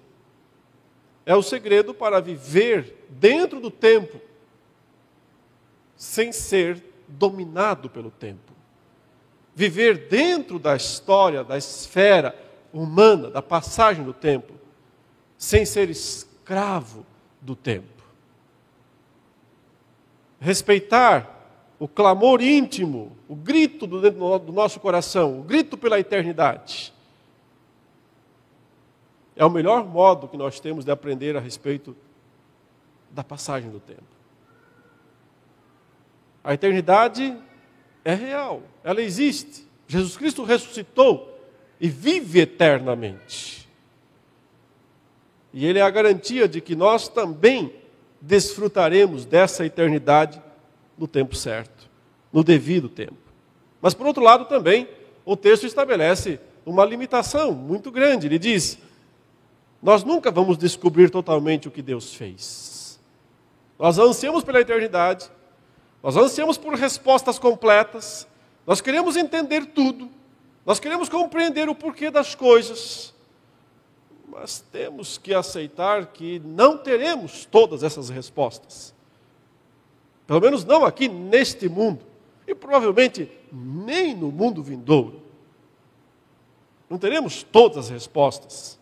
é 1.26 1.36
o 1.36 1.42
segredo 1.42 1.96
para 1.96 2.20
viver 2.20 3.08
dentro 3.10 3.60
do 3.60 3.72
tempo, 3.72 4.22
sem 5.96 6.32
ser 6.32 6.84
dominado 7.08 7.90
pelo 7.90 8.12
tempo. 8.12 8.52
Viver 9.56 10.08
dentro 10.08 10.60
da 10.60 10.76
história, 10.76 11.44
da 11.44 11.58
esfera 11.58 12.36
humana, 12.72 13.32
da 13.32 13.42
passagem 13.42 14.06
do 14.06 14.14
tempo, 14.14 14.61
sem 15.42 15.66
ser 15.66 15.90
escravo 15.90 17.04
do 17.42 17.56
tempo. 17.56 18.04
Respeitar 20.40 21.40
o 21.80 21.88
clamor 21.88 22.44
íntimo, 22.44 23.18
o 23.28 23.36
grito 23.36 23.88
do, 23.88 24.00
do 24.38 24.52
nosso 24.52 24.80
coração, 24.80 25.40
o 25.40 25.44
grito 25.44 25.76
pela 25.76 26.00
eternidade 26.00 26.94
é 29.36 29.44
o 29.44 29.50
melhor 29.50 29.84
modo 29.84 30.28
que 30.28 30.38
nós 30.38 30.60
temos 30.60 30.86
de 30.86 30.92
aprender 30.92 31.36
a 31.36 31.40
respeito 31.40 31.98
da 33.10 33.24
passagem 33.24 33.72
do 33.72 33.80
tempo. 33.80 34.04
A 36.44 36.54
eternidade 36.54 37.36
é 38.06 38.14
real, 38.14 38.62
ela 38.84 39.02
existe. 39.02 39.66
Jesus 39.88 40.16
Cristo 40.16 40.44
ressuscitou 40.44 41.36
e 41.80 41.90
vive 41.90 42.42
eternamente. 42.42 43.61
E 45.54 45.66
Ele 45.66 45.80
é 45.80 45.82
a 45.82 45.90
garantia 45.90 46.48
de 46.48 46.62
que 46.62 46.76
nós 46.76 47.08
também 47.08 47.74
desfrutaremos 48.20 49.26
dessa 49.26 49.66
eternidade 49.66 50.42
no 50.98 51.08
tempo 51.08 51.36
certo, 51.36 51.90
no 52.32 52.44
devido 52.44 52.88
tempo. 52.88 53.16
Mas, 53.82 53.94
por 53.94 54.06
outro 54.06 54.24
lado, 54.24 54.46
também, 54.46 54.88
o 55.26 55.36
texto 55.36 55.66
estabelece 55.66 56.40
uma 56.66 56.86
limitação 56.86 57.52
muito 57.52 57.92
grande. 57.92 58.28
Ele 58.28 58.40
diz: 58.40 58.78
nós 59.82 60.04
nunca 60.04 60.30
vamos 60.30 60.58
descobrir 60.58 61.10
totalmente 61.10 61.68
o 61.68 61.72
que 61.72 61.82
Deus 61.82 62.14
fez. 62.14 63.00
Nós 63.80 63.98
ansiamos 63.98 64.44
pela 64.44 64.62
eternidade, 64.62 65.30
nós 66.04 66.16
ansiamos 66.16 66.58
por 66.58 66.76
respostas 66.76 67.40
completas, 67.40 68.28
nós 68.66 68.80
queremos 68.80 69.16
entender 69.16 69.66
tudo, 69.66 70.08
nós 70.64 70.80
queremos 70.80 71.10
compreender 71.10 71.68
o 71.68 71.74
porquê 71.74 72.12
das 72.12 72.36
coisas, 72.36 73.12
mas 74.32 74.64
temos 74.72 75.18
que 75.18 75.34
aceitar 75.34 76.08
que 76.08 76.40
não 76.40 76.78
teremos 76.78 77.46
todas 77.46 77.84
essas 77.84 78.10
respostas. 78.10 78.94
Pelo 80.26 80.40
menos 80.40 80.64
não 80.64 80.86
aqui 80.86 81.10
neste 81.10 81.68
mundo, 81.68 82.06
e 82.48 82.56
provavelmente 82.56 83.30
nem 83.52 84.16
no 84.16 84.32
mundo 84.32 84.64
vindouro. 84.64 85.22
Não 86.90 86.98
teremos 86.98 87.44
todas 87.44 87.86
as 87.86 87.90
respostas 87.90 88.82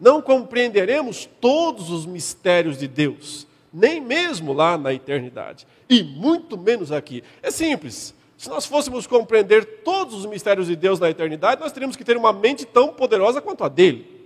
não 0.00 0.22
compreenderemos 0.22 1.28
todos 1.40 1.90
os 1.90 2.06
mistérios 2.06 2.78
de 2.78 2.86
Deus, 2.86 3.46
nem 3.72 4.00
mesmo 4.00 4.52
lá 4.52 4.78
na 4.78 4.92
eternidade, 4.92 5.66
e 5.88 6.02
muito 6.02 6.56
menos 6.56 6.92
aqui. 6.92 7.22
É 7.42 7.50
simples. 7.50 8.14
Se 8.36 8.48
nós 8.48 8.64
fôssemos 8.64 9.06
compreender 9.06 9.82
todos 9.82 10.14
os 10.14 10.26
mistérios 10.26 10.68
de 10.68 10.76
Deus 10.76 11.00
na 11.00 11.10
eternidade, 11.10 11.60
nós 11.60 11.72
teríamos 11.72 11.96
que 11.96 12.04
ter 12.04 12.16
uma 12.16 12.32
mente 12.32 12.64
tão 12.64 12.88
poderosa 12.88 13.40
quanto 13.40 13.64
a 13.64 13.68
dele. 13.68 14.17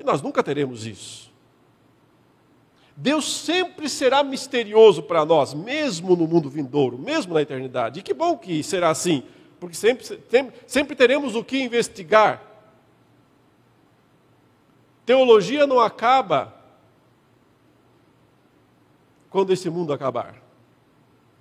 E 0.00 0.02
nós 0.02 0.22
nunca 0.22 0.42
teremos 0.42 0.86
isso. 0.86 1.30
Deus 2.96 3.44
sempre 3.44 3.86
será 3.86 4.24
misterioso 4.24 5.02
para 5.02 5.26
nós, 5.26 5.52
mesmo 5.52 6.16
no 6.16 6.26
mundo 6.26 6.48
vindouro, 6.48 6.98
mesmo 6.98 7.34
na 7.34 7.42
eternidade. 7.42 8.00
E 8.00 8.02
que 8.02 8.14
bom 8.14 8.36
que 8.36 8.62
será 8.62 8.88
assim, 8.88 9.22
porque 9.60 9.76
sempre, 9.76 10.06
sempre, 10.66 10.96
teremos 10.96 11.34
o 11.34 11.44
que 11.44 11.62
investigar. 11.62 12.42
Teologia 15.04 15.66
não 15.66 15.78
acaba 15.78 16.54
quando 19.28 19.52
esse 19.52 19.68
mundo 19.68 19.92
acabar. 19.92 20.34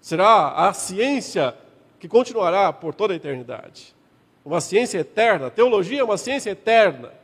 Será 0.02 0.68
a 0.68 0.74
ciência 0.74 1.56
que 1.98 2.10
continuará 2.10 2.74
por 2.74 2.94
toda 2.94 3.14
a 3.14 3.16
eternidade. 3.16 3.96
Uma 4.44 4.60
ciência 4.60 5.00
eterna. 5.00 5.50
teologia 5.50 6.02
é 6.02 6.04
uma 6.04 6.18
ciência 6.18 6.52
eterna. 6.52 7.19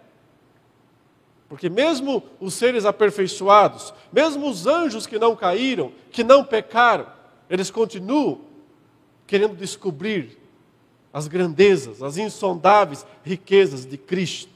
Porque 1.56 1.70
mesmo 1.70 2.22
os 2.38 2.54
seres 2.54 2.84
aperfeiçoados, 2.84 3.94
mesmo 4.12 4.50
os 4.50 4.68
anjos 4.68 5.08
que 5.08 5.18
não 5.18 5.38
caíram, 5.38 5.94
que 6.12 6.22
não 6.22 6.44
pecaram, 6.44 7.08
eles 7.50 7.72
continuam 7.72 8.42
querendo 9.26 9.56
descobrir 9.56 10.38
as 11.14 11.30
grandezas, 11.30 12.04
as 12.04 12.18
insondáveis 12.18 13.08
riquezas 13.24 13.86
de 13.86 13.98
Cristo. 13.98 14.52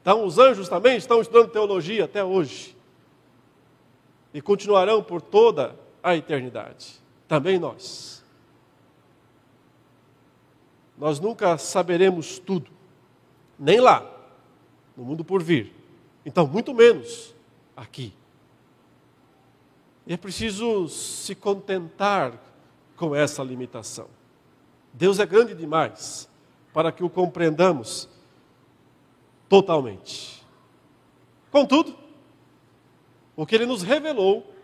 Então, 0.00 0.24
os 0.24 0.38
anjos 0.38 0.70
também 0.70 0.96
estão 0.96 1.20
estudando 1.20 1.50
teologia 1.50 2.06
até 2.06 2.24
hoje. 2.24 2.74
E 4.32 4.40
continuarão 4.40 5.02
por 5.02 5.20
toda 5.20 5.76
a 6.02 6.16
eternidade. 6.16 6.94
Também 7.28 7.58
nós. 7.58 8.24
Nós 10.96 11.20
nunca 11.20 11.58
saberemos 11.58 12.38
tudo 12.38 12.72
nem 13.58 13.80
lá, 13.80 14.13
no 14.96 15.04
mundo 15.04 15.24
por 15.24 15.42
vir. 15.42 15.72
Então, 16.24 16.46
muito 16.46 16.72
menos 16.72 17.34
aqui. 17.76 18.12
E 20.06 20.12
é 20.12 20.16
preciso 20.16 20.88
se 20.88 21.34
contentar 21.34 22.38
com 22.96 23.14
essa 23.14 23.42
limitação. 23.42 24.08
Deus 24.92 25.18
é 25.18 25.26
grande 25.26 25.54
demais 25.54 26.28
para 26.72 26.92
que 26.92 27.02
o 27.02 27.10
compreendamos 27.10 28.08
totalmente. 29.48 30.44
Contudo, 31.50 31.96
o 33.36 33.46
que 33.46 33.54
ele 33.54 33.66
nos 33.66 33.82
revelou 33.82 34.54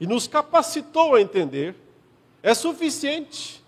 e 0.00 0.06
nos 0.06 0.26
capacitou 0.26 1.14
a 1.14 1.20
entender 1.20 1.76
é 2.42 2.52
suficiente 2.54 3.62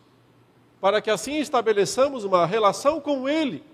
para 0.80 1.00
que 1.00 1.10
assim 1.10 1.38
estabeleçamos 1.38 2.24
uma 2.24 2.44
relação 2.44 3.00
com 3.00 3.28
ele 3.28 3.64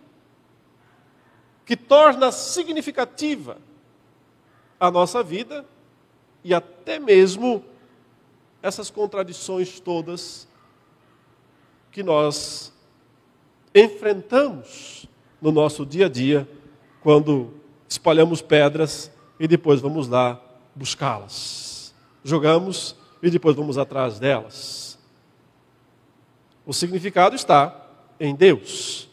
que 1.65 1.77
torna 1.77 2.33
significativa 2.33 3.59
a 4.79 4.91
nossa 4.91 5.23
vida 5.23 5.65
e 6.43 6.53
até 6.53 6.99
mesmo 6.99 7.65
essas 8.63 8.91
contradições 8.91 9.81
todas 9.81 10.49
que 11.91 12.03
nós 12.03 12.73
enfrentamos 13.75 15.07
no 15.41 15.53
nosso 15.53 15.85
dia 15.87 16.07
a 16.07 16.09
dia 16.09 16.49
quando 17.01 17.55
espalhamos 17.89 18.41
pedras 18.41 19.11
e 19.39 19.47
depois 19.47 19.81
vamos 19.81 20.09
lá 20.09 20.41
buscá-las. 20.75 21.95
Jogamos 22.25 22.97
e 23.23 23.31
depois 23.31 23.55
vamos 23.55 23.79
atrás 23.79 24.19
delas. 24.19 24.99
O 26.65 26.73
significado 26.73 27.35
está 27.35 27.89
em 28.19 28.35
Deus 28.35 29.09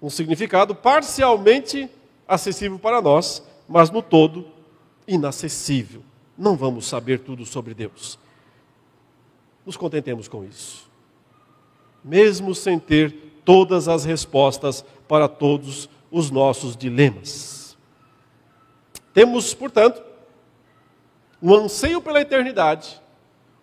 um 0.00 0.08
significado 0.08 0.74
parcialmente 0.74 1.88
acessível 2.26 2.78
para 2.78 3.02
nós, 3.02 3.42
mas 3.68 3.90
no 3.90 4.02
todo 4.02 4.46
inacessível. 5.06 6.02
Não 6.38 6.56
vamos 6.56 6.86
saber 6.86 7.20
tudo 7.20 7.44
sobre 7.44 7.74
Deus. 7.74 8.18
Nos 9.66 9.76
contentemos 9.76 10.26
com 10.26 10.44
isso. 10.44 10.88
Mesmo 12.02 12.54
sem 12.54 12.78
ter 12.78 13.42
todas 13.44 13.88
as 13.88 14.04
respostas 14.04 14.84
para 15.06 15.28
todos 15.28 15.88
os 16.10 16.30
nossos 16.30 16.76
dilemas. 16.76 17.76
Temos, 19.12 19.52
portanto, 19.52 20.02
um 21.42 21.54
anseio 21.54 22.00
pela 22.00 22.20
eternidade, 22.20 23.00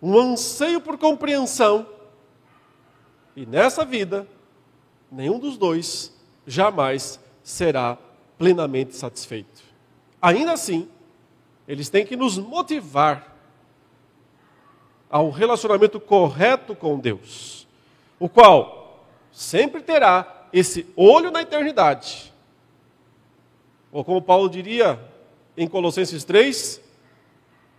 um 0.00 0.16
anseio 0.18 0.80
por 0.80 0.98
compreensão, 0.98 1.86
e 3.34 3.46
nessa 3.46 3.84
vida, 3.84 4.26
nenhum 5.10 5.38
dos 5.38 5.56
dois 5.56 6.17
jamais 6.48 7.20
será 7.42 7.98
plenamente 8.38 8.96
satisfeito. 8.96 9.62
Ainda 10.20 10.52
assim, 10.52 10.88
eles 11.66 11.90
têm 11.90 12.06
que 12.06 12.16
nos 12.16 12.38
motivar 12.38 13.36
ao 15.10 15.30
relacionamento 15.30 16.00
correto 16.00 16.74
com 16.74 16.98
Deus, 16.98 17.66
o 18.18 18.28
qual 18.28 19.06
sempre 19.30 19.82
terá 19.82 20.46
esse 20.52 20.86
olho 20.96 21.30
na 21.30 21.42
eternidade. 21.42 22.32
Ou 23.92 24.02
como 24.02 24.22
Paulo 24.22 24.48
diria 24.48 24.98
em 25.56 25.68
Colossenses 25.68 26.24
3, 26.24 26.80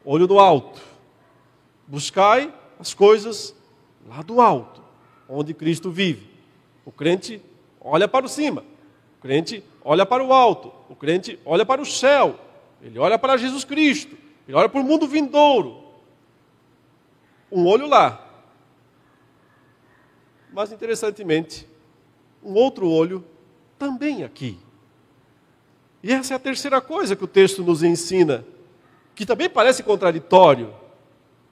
olho 0.06 0.28
do 0.28 0.40
alto. 0.40 0.80
Buscai 1.88 2.54
as 2.80 2.94
coisas 2.94 3.56
lá 4.08 4.22
do 4.22 4.40
alto, 4.42 4.82
onde 5.28 5.54
Cristo 5.54 5.92
vive. 5.92 6.30
O 6.86 6.92
crente 6.92 7.42
olha 7.82 8.08
para 8.08 8.26
o 8.26 8.30
cima. 8.30 8.64
O 9.18 9.22
crente 9.22 9.64
olha 9.84 10.06
para 10.06 10.24
o 10.24 10.34
alto. 10.34 10.72
O 10.90 10.96
crente 10.96 11.40
olha 11.46 11.66
para 11.66 11.82
o 11.82 11.86
céu. 11.86 12.40
Ele 12.82 12.98
olha 12.98 13.20
para 13.20 13.38
Jesus 13.38 13.64
Cristo. 13.64 14.18
Ele 14.48 14.58
olha 14.58 14.70
para 14.70 14.80
o 14.80 14.84
mundo 14.84 15.08
vindouro. 15.08 15.84
Um 17.52 17.68
olho 17.68 17.88
lá. 17.88 18.26
Mas, 20.52 20.72
interessantemente, 20.72 21.68
um 22.44 22.54
outro 22.54 22.90
olho 22.90 23.24
também 23.78 24.24
aqui. 24.24 24.58
E 26.02 26.12
essa 26.12 26.34
é 26.34 26.36
a 26.36 26.40
terceira 26.40 26.80
coisa 26.80 27.16
que 27.16 27.24
o 27.24 27.28
texto 27.28 27.64
nos 27.64 27.84
ensina, 27.84 28.46
que 29.14 29.26
também 29.26 29.50
parece 29.50 29.84
contraditório. 29.84 30.74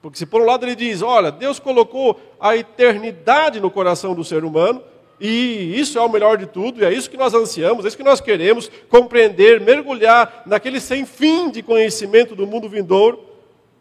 Porque 0.00 0.18
se 0.18 0.26
por 0.26 0.40
um 0.40 0.44
lado 0.44 0.64
ele 0.64 0.74
diz, 0.74 1.02
olha, 1.02 1.30
Deus 1.30 1.58
colocou 1.58 2.18
a 2.40 2.56
eternidade 2.56 3.60
no 3.60 3.70
coração 3.70 4.14
do 4.14 4.24
ser 4.24 4.44
humano, 4.44 4.82
e 5.20 5.78
isso 5.78 5.98
é 5.98 6.00
o 6.00 6.08
melhor 6.08 6.36
de 6.36 6.46
tudo, 6.46 6.80
e 6.80 6.84
é 6.84 6.92
isso 6.92 7.10
que 7.10 7.16
nós 7.16 7.34
ansiamos, 7.34 7.84
é 7.84 7.88
isso 7.88 7.96
que 7.96 8.02
nós 8.02 8.20
queremos 8.20 8.70
compreender, 8.88 9.60
mergulhar 9.60 10.42
naquele 10.46 10.80
sem 10.80 11.04
fim 11.04 11.50
de 11.50 11.62
conhecimento 11.62 12.36
do 12.36 12.46
mundo 12.46 12.68
vindouro. 12.68 13.24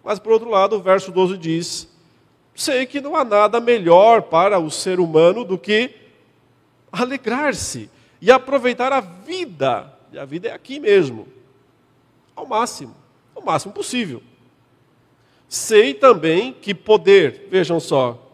Mas, 0.04 0.18
por 0.20 0.32
outro 0.32 0.50
lado, 0.50 0.78
o 0.78 0.82
verso 0.82 1.12
12 1.12 1.38
diz: 1.38 1.88
Sei 2.56 2.86
que 2.86 3.00
não 3.00 3.16
há 3.16 3.24
nada 3.24 3.60
melhor 3.60 4.24
para 4.24 4.58
o 4.58 4.72
ser 4.72 5.00
humano 5.00 5.44
do 5.44 5.58
que 5.58 5.92
alegrar-se 6.92 7.90
e 8.20 8.32
aproveitar 8.32 8.92
a 8.92 9.00
vida, 9.00 9.94
e 10.12 10.18
a 10.18 10.26
vida 10.26 10.48
é 10.48 10.54
aqui 10.54 10.80
mesmo, 10.80 11.28
ao 12.36 12.48
máximo, 12.48 12.96
ao 13.36 13.44
máximo 13.44 13.74
possível. 13.74 14.24
Sei 15.48 15.94
também 15.94 16.52
que 16.52 16.74
poder, 16.74 17.48
vejam 17.50 17.80
só, 17.80 18.28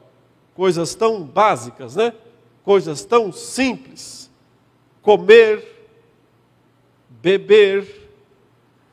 coisas 0.55 0.95
tão 0.95 1.21
básicas, 1.23 1.95
né? 1.95 2.13
Coisas 2.63 3.05
tão 3.05 3.31
simples: 3.31 4.31
comer, 5.01 5.87
beber 7.09 8.09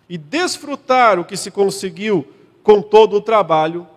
e 0.08 0.18
desfrutar 0.18 1.18
o 1.18 1.24
que 1.24 1.36
se 1.36 1.50
conseguiu 1.50 2.26
com 2.62 2.82
todo 2.82 3.16
o 3.16 3.20
trabalho, 3.20 3.88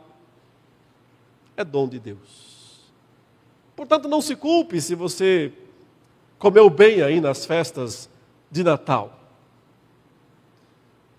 é 1.57 1.63
dom 1.63 1.87
de 1.87 1.99
Deus. 1.99 2.91
Portanto, 3.75 4.07
não 4.07 4.21
se 4.21 4.35
culpe 4.35 4.79
se 4.79 4.95
você 4.95 5.51
comeu 6.37 6.69
bem 6.69 7.01
aí 7.01 7.19
nas 7.19 7.45
festas 7.45 8.09
de 8.51 8.63
Natal. 8.63 9.19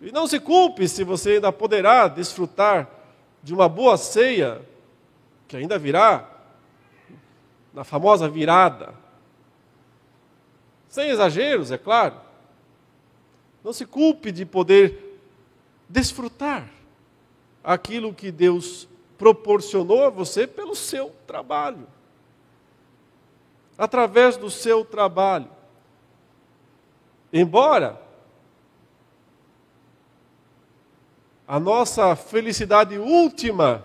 E 0.01 0.13
não 0.13 0.27
se 0.27 0.39
culpe 0.39 0.87
se 0.87 1.03
você 1.03 1.33
ainda 1.33 1.51
poderá 1.51 2.09
desfrutar 2.09 2.89
de 3.43 3.53
uma 3.53 3.69
boa 3.69 3.97
ceia, 3.97 4.61
que 5.49 5.57
ainda 5.57 5.79
virá, 5.79 6.34
na 7.75 7.83
famosa 7.83 8.29
virada. 8.29 8.95
Sem 10.89 11.11
exageros, 11.11 11.73
é 11.73 11.77
claro. 11.77 12.15
Não 13.65 13.73
se 13.73 13.85
culpe 13.85 14.31
de 14.31 14.47
poder 14.47 15.21
desfrutar 15.89 16.71
aquilo 17.65 18.15
que 18.15 18.31
Deus 18.31 18.87
proporcionou 19.19 20.05
a 20.05 20.11
você 20.11 20.47
pelo 20.47 20.77
seu 20.77 21.11
trabalho. 21.27 21.89
Através 23.77 24.37
do 24.37 24.49
seu 24.51 24.85
trabalho. 24.85 25.49
Embora 27.33 28.01
a 31.49 31.59
nossa 31.59 32.15
felicidade 32.15 32.97
última 32.97 33.85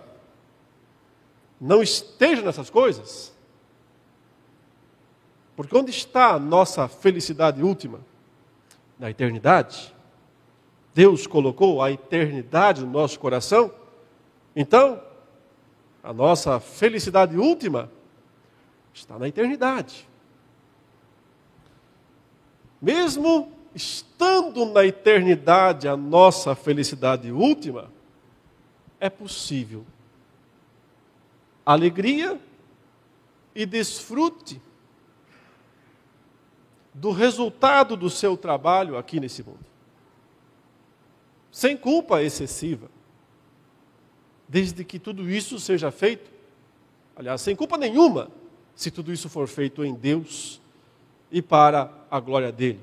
não 1.59 1.81
esteja 1.81 2.43
nessas 2.43 2.69
coisas? 2.69 3.38
Porque 5.59 5.75
onde 5.75 5.91
está 5.91 6.35
a 6.35 6.39
nossa 6.39 6.87
felicidade 6.87 7.61
última? 7.61 7.99
Na 8.97 9.09
eternidade. 9.09 9.93
Deus 10.93 11.27
colocou 11.27 11.83
a 11.83 11.91
eternidade 11.91 12.79
no 12.79 12.89
nosso 12.89 13.19
coração. 13.19 13.69
Então, 14.55 15.03
a 16.01 16.13
nossa 16.13 16.61
felicidade 16.61 17.37
última 17.37 17.91
está 18.93 19.19
na 19.19 19.27
eternidade. 19.27 20.07
Mesmo 22.81 23.51
estando 23.75 24.65
na 24.65 24.85
eternidade 24.85 25.89
a 25.89 25.97
nossa 25.97 26.55
felicidade 26.55 27.33
última, 27.33 27.91
é 28.97 29.09
possível 29.09 29.85
alegria 31.65 32.39
e 33.53 33.65
desfrute 33.65 34.61
do 36.93 37.11
resultado 37.11 37.95
do 37.95 38.09
seu 38.09 38.35
trabalho 38.35 38.97
aqui 38.97 39.19
nesse 39.19 39.43
mundo. 39.43 39.65
Sem 41.51 41.75
culpa 41.75 42.21
excessiva. 42.21 42.89
Desde 44.47 44.83
que 44.83 44.97
tudo 44.97 45.29
isso 45.29 45.59
seja 45.59 45.91
feito, 45.91 46.31
aliás, 47.15 47.41
sem 47.41 47.55
culpa 47.55 47.77
nenhuma, 47.77 48.29
se 48.75 48.89
tudo 48.89 49.11
isso 49.11 49.29
for 49.29 49.47
feito 49.47 49.83
em 49.83 49.93
Deus 49.93 50.59
e 51.31 51.41
para 51.41 51.91
a 52.09 52.19
glória 52.19 52.51
dele. 52.51 52.79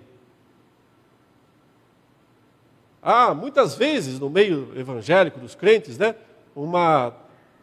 Há 3.02 3.34
muitas 3.34 3.74
vezes 3.74 4.18
no 4.18 4.28
meio 4.28 4.72
evangélico 4.76 5.38
dos 5.40 5.54
crentes, 5.54 5.96
né, 5.96 6.14
uma, 6.54 7.14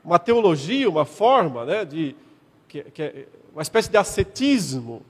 uma 0.03 0.19
teologia, 0.19 0.89
uma 0.89 1.05
forma, 1.05 1.65
né, 1.65 1.85
de 1.85 2.15
que, 2.67 2.83
que 2.83 3.01
é 3.01 3.27
uma 3.51 3.61
espécie 3.61 3.89
de 3.89 3.97
ascetismo, 3.97 5.05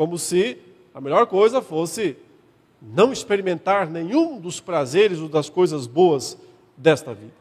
como 0.00 0.18
se 0.18 0.58
a 0.94 1.00
melhor 1.00 1.26
coisa 1.26 1.60
fosse 1.60 2.16
não 2.80 3.12
experimentar 3.12 3.86
nenhum 3.86 4.40
dos 4.40 4.58
prazeres 4.58 5.18
ou 5.18 5.28
das 5.28 5.50
coisas 5.50 5.86
boas 5.86 6.38
desta 6.74 7.12
vida. 7.12 7.34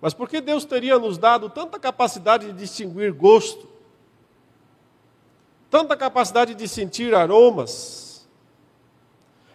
Mas 0.00 0.14
por 0.14 0.28
que 0.28 0.40
Deus 0.40 0.64
teria 0.64 0.96
nos 0.96 1.18
dado 1.18 1.50
tanta 1.50 1.76
capacidade 1.80 2.46
de 2.46 2.52
distinguir 2.52 3.12
gosto, 3.12 3.68
tanta 5.68 5.96
capacidade 5.96 6.54
de 6.54 6.68
sentir 6.68 7.16
aromas, 7.16 8.24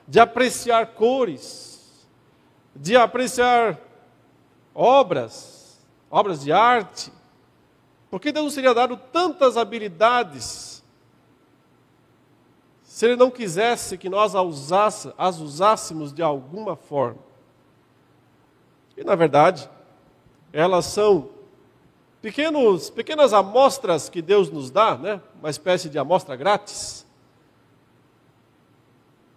de 0.06 0.20
apreciar 0.20 0.88
cores, 0.88 2.06
de 2.76 2.98
apreciar 2.98 3.80
obras, 4.76 5.80
obras 6.10 6.44
de 6.44 6.52
arte? 6.52 7.10
Por 8.10 8.20
que 8.20 8.34
Deus 8.34 8.44
nos 8.44 8.56
teria 8.56 8.74
dado 8.74 8.98
tantas 8.98 9.56
habilidades 9.56 10.71
se 12.92 13.06
Ele 13.06 13.16
não 13.16 13.32
quisesse 13.32 13.98
que 13.98 14.10
nós 14.10 14.34
as 14.36 15.40
usássemos 15.40 16.12
de 16.12 16.22
alguma 16.22 16.76
forma? 16.76 17.22
E 18.98 19.04
na 19.04 19.16
verdade, 19.16 19.70
elas 20.52 20.88
são 20.88 21.30
pequenos, 22.22 22.90
pequenas 22.90 23.32
amostras 23.32 24.10
que 24.10 24.22
Deus 24.22 24.52
nos 24.52 24.70
dá, 24.70 24.98
né? 24.98 25.22
uma 25.40 25.50
espécie 25.50 25.88
de 25.88 25.98
amostra 25.98 26.36
grátis. 26.36 27.08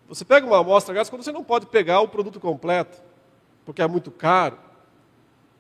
Você 0.09 0.25
pega 0.25 0.45
uma 0.45 0.59
amostra 0.59 0.93
grátis 0.93 1.09
quando 1.09 1.23
você 1.23 1.31
não 1.31 1.45
pode 1.45 1.67
pegar 1.67 2.01
o 2.01 2.09
produto 2.09 2.40
completo, 2.40 3.01
porque 3.64 3.81
é 3.81 3.87
muito 3.87 4.11
caro. 4.11 4.59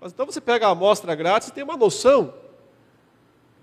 Mas 0.00 0.10
então 0.10 0.26
você 0.26 0.40
pega 0.40 0.66
a 0.66 0.70
amostra 0.70 1.14
grátis 1.14 1.46
e 1.46 1.52
tem 1.52 1.62
uma 1.62 1.76
noção 1.76 2.34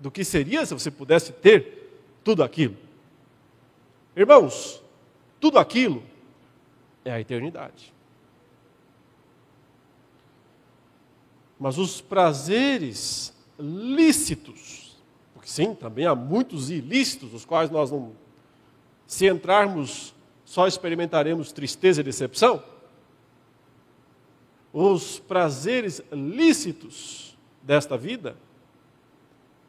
do 0.00 0.10
que 0.10 0.24
seria 0.24 0.64
se 0.64 0.72
você 0.72 0.90
pudesse 0.90 1.34
ter 1.34 2.16
tudo 2.24 2.42
aquilo. 2.42 2.91
Irmãos, 4.14 4.82
tudo 5.40 5.58
aquilo 5.58 6.02
é 7.04 7.12
a 7.12 7.20
eternidade. 7.20 7.92
Mas 11.58 11.78
os 11.78 12.00
prazeres 12.00 13.32
lícitos, 13.58 14.96
porque 15.32 15.48
sim, 15.48 15.74
também 15.74 16.06
há 16.06 16.14
muitos 16.14 16.70
ilícitos, 16.70 17.32
os 17.32 17.44
quais 17.44 17.70
nós 17.70 17.90
não, 17.90 18.12
se 19.06 19.28
entrarmos, 19.28 20.14
só 20.44 20.66
experimentaremos 20.66 21.52
tristeza 21.52 22.00
e 22.00 22.04
decepção. 22.04 22.62
Os 24.72 25.18
prazeres 25.18 26.02
lícitos 26.10 27.36
desta 27.62 27.96
vida 27.96 28.36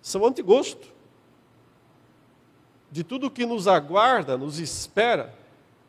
são 0.02 0.26
antigosto 0.26 0.93
de 2.94 3.04
tudo 3.04 3.30
que 3.30 3.46
nos 3.46 3.68
aguarda, 3.68 4.38
nos 4.38 4.58
espera 4.58 5.34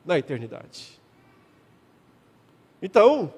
na 0.04 0.18
eternidade. 0.18 1.00
Então, 2.82 3.32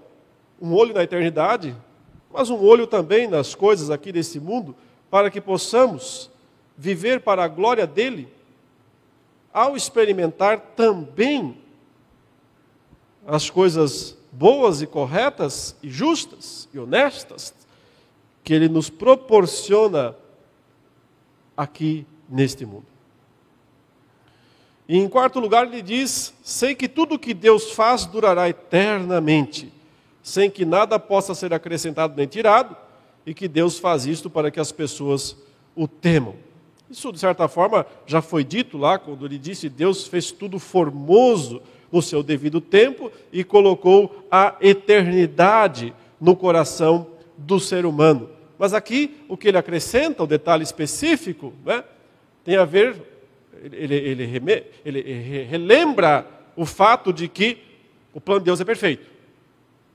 um 0.58 0.72
olho 0.72 0.94
na 0.94 1.02
eternidade 1.02 1.76
mas 2.36 2.50
um 2.50 2.62
olho 2.62 2.86
também 2.86 3.26
nas 3.26 3.54
coisas 3.54 3.88
aqui 3.90 4.12
desse 4.12 4.38
mundo, 4.38 4.76
para 5.10 5.30
que 5.30 5.40
possamos 5.40 6.30
viver 6.76 7.20
para 7.20 7.42
a 7.42 7.48
glória 7.48 7.86
dele, 7.86 8.28
ao 9.52 9.74
experimentar 9.74 10.60
também 10.76 11.56
as 13.26 13.48
coisas 13.48 14.18
boas 14.30 14.82
e 14.82 14.86
corretas 14.86 15.74
e 15.82 15.88
justas 15.88 16.68
e 16.74 16.78
honestas 16.78 17.54
que 18.44 18.52
ele 18.52 18.68
nos 18.68 18.90
proporciona 18.90 20.14
aqui 21.56 22.06
neste 22.28 22.66
mundo. 22.66 22.95
E 24.88 24.98
em 24.98 25.08
quarto 25.08 25.40
lugar, 25.40 25.66
ele 25.66 25.82
diz: 25.82 26.34
Sei 26.42 26.74
que 26.74 26.88
tudo 26.88 27.18
que 27.18 27.34
Deus 27.34 27.72
faz 27.72 28.06
durará 28.06 28.48
eternamente 28.48 29.72
sem 30.26 30.50
que 30.50 30.64
nada 30.64 30.98
possa 30.98 31.36
ser 31.36 31.54
acrescentado 31.54 32.14
nem 32.16 32.26
tirado, 32.26 32.76
e 33.24 33.32
que 33.32 33.46
Deus 33.46 33.78
faz 33.78 34.06
isto 34.06 34.28
para 34.28 34.50
que 34.50 34.58
as 34.58 34.72
pessoas 34.72 35.36
o 35.72 35.86
temam. 35.86 36.34
Isso, 36.90 37.12
de 37.12 37.18
certa 37.20 37.46
forma, 37.46 37.86
já 38.04 38.20
foi 38.20 38.42
dito 38.42 38.76
lá, 38.76 38.98
quando 38.98 39.24
ele 39.24 39.38
disse: 39.38 39.68
Deus 39.68 40.08
fez 40.08 40.32
tudo 40.32 40.58
formoso 40.58 41.62
no 41.92 42.02
seu 42.02 42.24
devido 42.24 42.60
tempo 42.60 43.12
e 43.32 43.44
colocou 43.44 44.26
a 44.28 44.56
eternidade 44.60 45.94
no 46.20 46.34
coração 46.34 47.06
do 47.38 47.60
ser 47.60 47.86
humano. 47.86 48.28
Mas 48.58 48.74
aqui, 48.74 49.18
o 49.28 49.36
que 49.36 49.46
ele 49.46 49.58
acrescenta, 49.58 50.24
o 50.24 50.26
detalhe 50.26 50.64
específico, 50.64 51.52
né, 51.64 51.84
tem 52.44 52.56
a 52.56 52.64
ver, 52.64 53.00
ele, 53.66 53.94
ele, 53.94 54.22
ele, 54.22 54.64
ele 54.84 55.42
relembra 55.44 56.26
o 56.54 56.64
fato 56.64 57.12
de 57.12 57.28
que 57.28 57.58
o 58.14 58.20
plano 58.20 58.40
de 58.40 58.46
Deus 58.46 58.60
é 58.60 58.64
perfeito. 58.64 59.10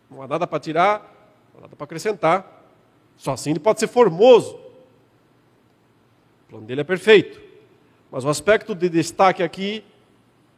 Não 0.10 0.22
há 0.22 0.28
nada 0.28 0.46
para 0.46 0.60
tirar, 0.60 1.00
não 1.54 1.60
há 1.60 1.62
nada 1.64 1.76
para 1.76 1.86
acrescentar. 1.86 2.70
Só 3.18 3.32
assim 3.34 3.52
ele 3.52 3.60
pode 3.60 3.80
ser 3.80 3.88
formoso. 3.88 4.56
O 6.46 6.50
plano 6.50 6.66
dele 6.66 6.82
é 6.82 6.84
perfeito. 6.84 7.42
Mas 8.12 8.26
o 8.26 8.30
aspecto 8.30 8.76
de 8.76 8.90
destaque 8.90 9.42
aqui 9.42 9.84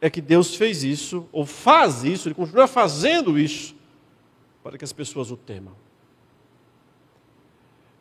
é 0.00 0.10
que 0.10 0.20
Deus 0.20 0.56
fez 0.56 0.82
isso, 0.82 1.28
ou 1.32 1.46
faz 1.46 2.04
isso, 2.04 2.28
ele 2.28 2.34
continua 2.34 2.66
fazendo 2.66 3.38
isso, 3.38 3.74
para 4.62 4.76
que 4.76 4.84
as 4.84 4.92
pessoas 4.92 5.30
o 5.30 5.36
temam. 5.36 5.74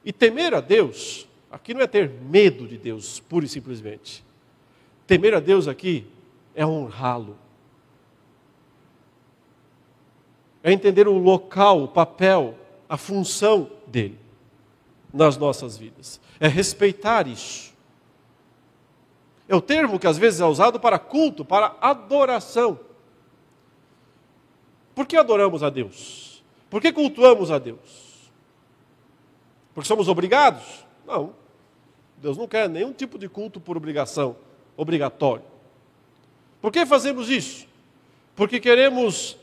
E 0.04 0.12
temer 0.12 0.54
a 0.54 0.60
Deus, 0.60 1.28
aqui 1.52 1.74
não 1.74 1.82
é 1.82 1.88
ter 1.88 2.10
medo 2.10 2.68
de 2.68 2.78
Deus, 2.78 3.20
pura 3.22 3.46
e 3.46 3.48
simplesmente. 3.48 4.26
Temer 5.06 5.34
a 5.34 5.40
Deus 5.40 5.68
aqui 5.68 6.08
é 6.56 6.66
honrá-lo. 6.66 7.38
é 10.64 10.72
entender 10.72 11.08
o 11.08 11.18
local, 11.18 11.84
o 11.84 11.88
papel, 11.90 12.56
a 12.88 12.96
função 12.96 13.70
dele 13.86 14.18
nas 15.14 15.36
nossas 15.36 15.78
vidas. 15.78 16.22
É 16.40 16.48
respeitar 16.48 17.28
isso. 17.28 17.74
É 19.48 19.54
o 19.54 19.62
termo 19.62 20.00
que 20.00 20.08
às 20.08 20.18
vezes 20.18 20.40
é 20.40 20.46
usado 20.46 20.80
para 20.80 20.98
culto, 20.98 21.44
para 21.44 21.76
adoração. 21.82 22.80
Por 24.96 25.06
que 25.06 25.18
adoramos 25.18 25.62
a 25.62 25.70
Deus? 25.70 26.42
Por 26.70 26.82
que 26.82 26.94
cultuamos 26.94 27.52
a 27.52 27.60
Deus? 27.60 28.32
Porque 29.74 29.88
somos 29.88 30.08
obrigados? 30.08 30.86
Não. 31.06 31.34
Deus 32.18 32.38
não 32.38 32.48
quer 32.48 32.70
nenhum 32.70 32.94
tipo 32.94 33.20
de 33.20 33.28
culto 33.28 33.60
por 33.60 33.76
obrigação, 33.76 34.38
obrigatório. 34.76 35.44
Por 36.62 36.72
que 36.72 36.86
fazemos 36.86 37.30
isso? 37.30 37.68
Porque 38.36 38.60
queremos 38.60 39.38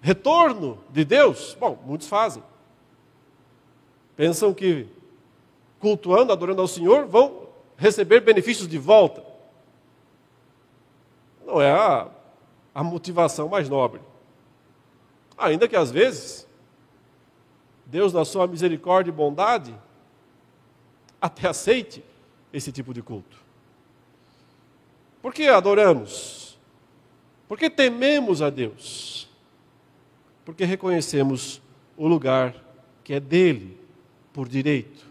retorno 0.00 0.78
de 0.90 1.04
Deus? 1.04 1.56
Bom, 1.58 1.78
muitos 1.84 2.08
fazem. 2.08 2.42
Pensam 4.16 4.52
que 4.52 4.88
cultuando, 5.78 6.32
adorando 6.32 6.60
ao 6.60 6.68
Senhor, 6.68 7.06
vão 7.06 7.48
receber 7.76 8.20
benefícios 8.20 8.68
de 8.68 8.78
volta. 8.78 9.22
Não 11.46 11.60
é 11.60 11.70
a, 11.70 12.08
a 12.74 12.82
motivação 12.82 13.48
mais 13.48 13.68
nobre. 13.68 14.00
Ainda 15.36 15.68
que 15.68 15.76
às 15.76 15.90
vezes 15.90 16.48
Deus, 17.86 18.12
na 18.12 18.24
sua 18.24 18.46
misericórdia 18.46 19.10
e 19.10 19.14
bondade, 19.14 19.74
até 21.20 21.48
aceite 21.48 22.04
esse 22.52 22.72
tipo 22.72 22.92
de 22.94 23.02
culto. 23.02 23.36
Por 25.20 25.34
que 25.34 25.48
adoramos? 25.48 26.58
Porque 27.46 27.68
tememos 27.68 28.42
a 28.42 28.50
Deus. 28.50 29.28
Porque 30.44 30.64
reconhecemos 30.64 31.60
o 31.96 32.06
lugar 32.06 32.54
que 33.04 33.14
é 33.14 33.20
dele, 33.20 33.78
por 34.32 34.48
direito, 34.48 35.06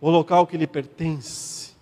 o 0.00 0.08
local 0.10 0.46
que 0.46 0.56
lhe 0.56 0.66
pertence. 0.66 1.74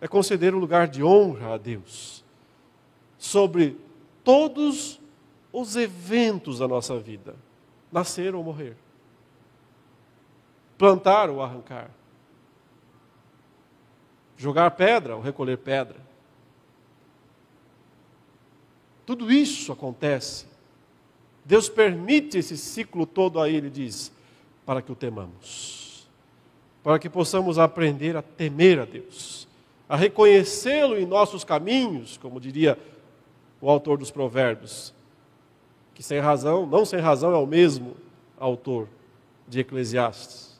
É 0.00 0.08
conceder 0.08 0.54
o 0.54 0.56
um 0.56 0.60
lugar 0.60 0.88
de 0.88 1.02
honra 1.02 1.54
a 1.54 1.58
Deus 1.58 2.24
sobre 3.16 3.76
todos 4.24 5.00
os 5.52 5.76
eventos 5.76 6.58
da 6.58 6.66
nossa 6.66 6.98
vida 6.98 7.36
nascer 7.92 8.34
ou 8.34 8.42
morrer, 8.42 8.74
plantar 10.82 11.30
ou 11.30 11.40
arrancar, 11.40 11.88
jogar 14.36 14.68
pedra 14.72 15.14
ou 15.14 15.22
recolher 15.22 15.56
pedra. 15.56 15.94
Tudo 19.06 19.30
isso 19.30 19.70
acontece. 19.70 20.44
Deus 21.44 21.68
permite 21.68 22.38
esse 22.38 22.58
ciclo 22.58 23.06
todo 23.06 23.40
aí, 23.40 23.54
ele 23.54 23.70
diz, 23.70 24.10
para 24.66 24.82
que 24.82 24.90
o 24.90 24.96
temamos. 24.96 26.08
Para 26.82 26.98
que 26.98 27.08
possamos 27.08 27.60
aprender 27.60 28.16
a 28.16 28.22
temer 28.22 28.80
a 28.80 28.84
Deus, 28.84 29.46
a 29.88 29.94
reconhecê-lo 29.94 30.98
em 30.98 31.06
nossos 31.06 31.44
caminhos, 31.44 32.16
como 32.16 32.40
diria 32.40 32.76
o 33.60 33.70
autor 33.70 33.98
dos 33.98 34.10
Provérbios, 34.10 34.92
que 35.94 36.02
sem 36.02 36.18
razão, 36.18 36.66
não 36.66 36.84
sem 36.84 36.98
razão, 36.98 37.32
é 37.32 37.38
o 37.38 37.46
mesmo 37.46 37.96
autor 38.36 38.88
de 39.46 39.60
Eclesiastes. 39.60 40.51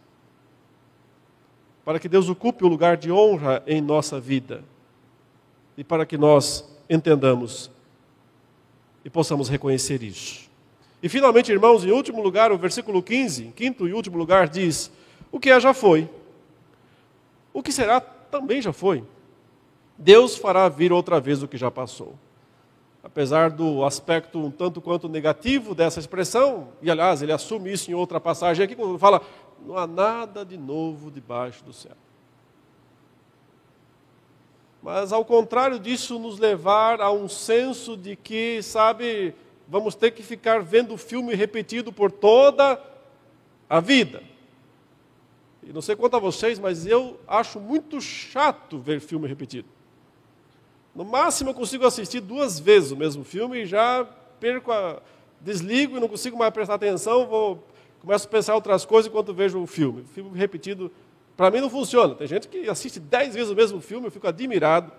Para 1.85 1.99
que 1.99 2.09
Deus 2.09 2.29
ocupe 2.29 2.65
o 2.65 2.69
lugar 2.69 2.97
de 2.97 3.11
honra 3.11 3.63
em 3.67 3.81
nossa 3.81 4.21
vida 4.21 4.63
e 5.77 5.83
para 5.83 6.07
que 6.07 6.17
nós 6.17 6.65
entendamos 6.89 7.71
e 9.05 9.11
possamos 9.11 9.49
reconhecer 9.49 10.03
isso. 10.03 10.51
E 11.03 11.09
finalmente, 11.09 11.51
irmãos, 11.51 11.85
em 11.85 11.91
último 11.91 12.23
lugar, 12.23 12.53
o 12.53 12.59
versículo 12.59 13.03
15, 13.03 13.47
em 13.47 13.51
quinto 13.51 13.89
e 13.89 13.93
último 13.93 14.17
lugar, 14.17 14.49
diz: 14.49 14.93
O 15.33 15.41
que 15.41 15.51
é 15.51 15.59
já 15.59 15.75
foi, 15.75 16.09
o 17.53 17.63
que 17.63 17.73
será 17.73 18.01
também 18.01 18.63
já 18.63 18.73
foi. 18.73 19.03
Deus 19.99 20.37
fará 20.37 20.69
vir 20.69 20.93
outra 20.93 21.21
vez 21.21 21.43
o 21.43 21.49
que 21.49 21.57
já 21.57 21.71
passou 21.71 22.15
apesar 23.03 23.51
do 23.51 23.85
aspecto 23.85 24.39
um 24.39 24.51
tanto 24.51 24.81
quanto 24.81 25.09
negativo 25.09 25.75
dessa 25.75 25.99
expressão, 25.99 26.69
e 26.81 26.91
aliás, 26.91 27.21
ele 27.21 27.33
assume 27.33 27.73
isso 27.73 27.91
em 27.91 27.95
outra 27.95 28.21
passagem 28.21 28.65
aqui, 28.65 28.77
quando 28.77 28.99
fala: 28.99 29.21
não 29.67 29.77
há 29.77 29.87
nada 29.87 30.45
de 30.45 30.57
novo 30.57 31.11
debaixo 31.11 31.65
do 31.65 31.73
céu. 31.73 31.97
Mas, 34.83 35.13
ao 35.13 35.25
contrário 35.25 35.79
disso, 35.79 36.19
nos 36.19 36.39
levar 36.39 37.01
a 37.01 37.13
um 37.13 37.29
senso 37.29 37.97
de 37.97 38.17
que, 38.17 38.61
sabe, 38.63 39.33
vamos 39.69 39.95
ter 39.95 40.11
que 40.11 40.23
ficar 40.23 40.61
vendo 40.61 40.95
o 40.95 40.99
filme 40.99 41.35
repetido 41.35 41.93
por 41.93 42.11
toda 42.11 42.83
a 43.71 43.79
vida. 43.79 44.23
E 45.63 45.73
não 45.73 45.81
sei 45.81 45.95
quanto 45.95 46.17
a 46.17 46.21
vocês, 46.21 46.59
mas 46.59 46.85
eu 46.85 47.21
acho 47.29 47.61
muito 47.61 48.01
chato 48.01 48.79
ver 48.79 49.01
filme 49.01 49.29
repetido. 49.29 49.69
No 50.95 51.05
máximo 51.05 51.51
eu 51.51 51.55
consigo 51.55 51.87
assistir 51.87 52.21
duas 52.21 52.59
vezes 52.59 52.91
o 52.91 52.97
mesmo 52.97 53.23
filme 53.23 53.63
e 53.63 53.67
já 53.67 54.05
perco 54.41 54.73
a. 54.73 55.01
desligo 55.41 55.97
e 55.97 56.01
não 56.01 56.09
consigo 56.09 56.37
mais 56.37 56.53
prestar 56.53 56.75
atenção, 56.75 57.27
vou, 57.27 57.65
começo 58.03 58.27
a 58.27 58.31
pensar 58.31 58.55
outras 58.57 58.85
coisas 58.85 59.09
enquanto 59.09 59.33
vejo 59.33 59.63
o 59.63 59.67
filme. 59.67 60.03
O 60.03 60.07
filme 60.07 60.37
repetido, 60.37 60.91
para 61.37 61.51
mim 61.53 61.61
não 61.61 61.71
funciona. 61.71 62.17
Tem 62.17 62.27
gente 62.27 62.49
que 62.49 62.69
assiste 62.69 62.99
dez 62.99 63.33
vezes 63.33 63.49
o 63.49 63.55
mesmo 63.55 63.81
filme, 63.81 64.09
eu 64.09 64.11
fico 64.11 64.27
admirado 64.27 64.91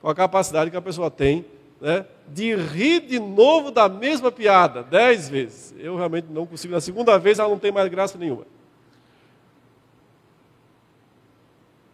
com 0.00 0.08
a 0.08 0.14
capacidade 0.14 0.70
que 0.70 0.76
a 0.78 0.80
pessoa 0.80 1.10
tem 1.10 1.44
né, 1.78 2.06
de 2.26 2.54
rir 2.56 3.00
de 3.00 3.18
novo 3.18 3.70
da 3.70 3.86
mesma 3.86 4.32
piada, 4.32 4.82
dez 4.82 5.28
vezes. 5.28 5.74
Eu 5.78 5.94
realmente 5.94 6.28
não 6.30 6.46
consigo. 6.46 6.72
Na 6.72 6.80
segunda 6.80 7.18
vez 7.18 7.38
ela 7.38 7.50
não 7.50 7.58
tem 7.58 7.70
mais 7.70 7.88
graça 7.90 8.16
nenhuma. 8.16 8.46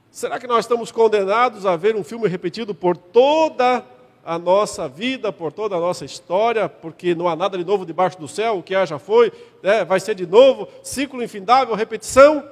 Será 0.08 0.38
que 0.38 0.46
nós 0.46 0.64
estamos 0.64 0.92
condenados 0.92 1.66
a 1.66 1.76
ver 1.76 1.96
um 1.96 2.04
filme 2.04 2.28
repetido 2.28 2.74
por 2.74 2.96
toda 2.96 3.84
a 4.26 4.40
nossa 4.40 4.88
vida, 4.88 5.32
por 5.32 5.52
toda 5.52 5.76
a 5.76 5.80
nossa 5.80 6.04
história, 6.04 6.68
porque 6.68 7.14
não 7.14 7.28
há 7.28 7.36
nada 7.36 7.56
de 7.56 7.64
novo 7.64 7.86
debaixo 7.86 8.18
do 8.18 8.26
céu, 8.26 8.58
o 8.58 8.62
que 8.62 8.74
há 8.74 8.84
já 8.84 8.98
foi, 8.98 9.32
né? 9.62 9.84
vai 9.84 10.00
ser 10.00 10.16
de 10.16 10.26
novo, 10.26 10.68
ciclo 10.82 11.22
infindável, 11.22 11.76
repetição? 11.76 12.44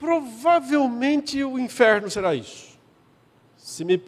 Provavelmente 0.00 1.44
o 1.44 1.56
inferno 1.60 2.10
será 2.10 2.34
isso. 2.34 2.74
Se 3.56 3.84
me, 3.84 3.98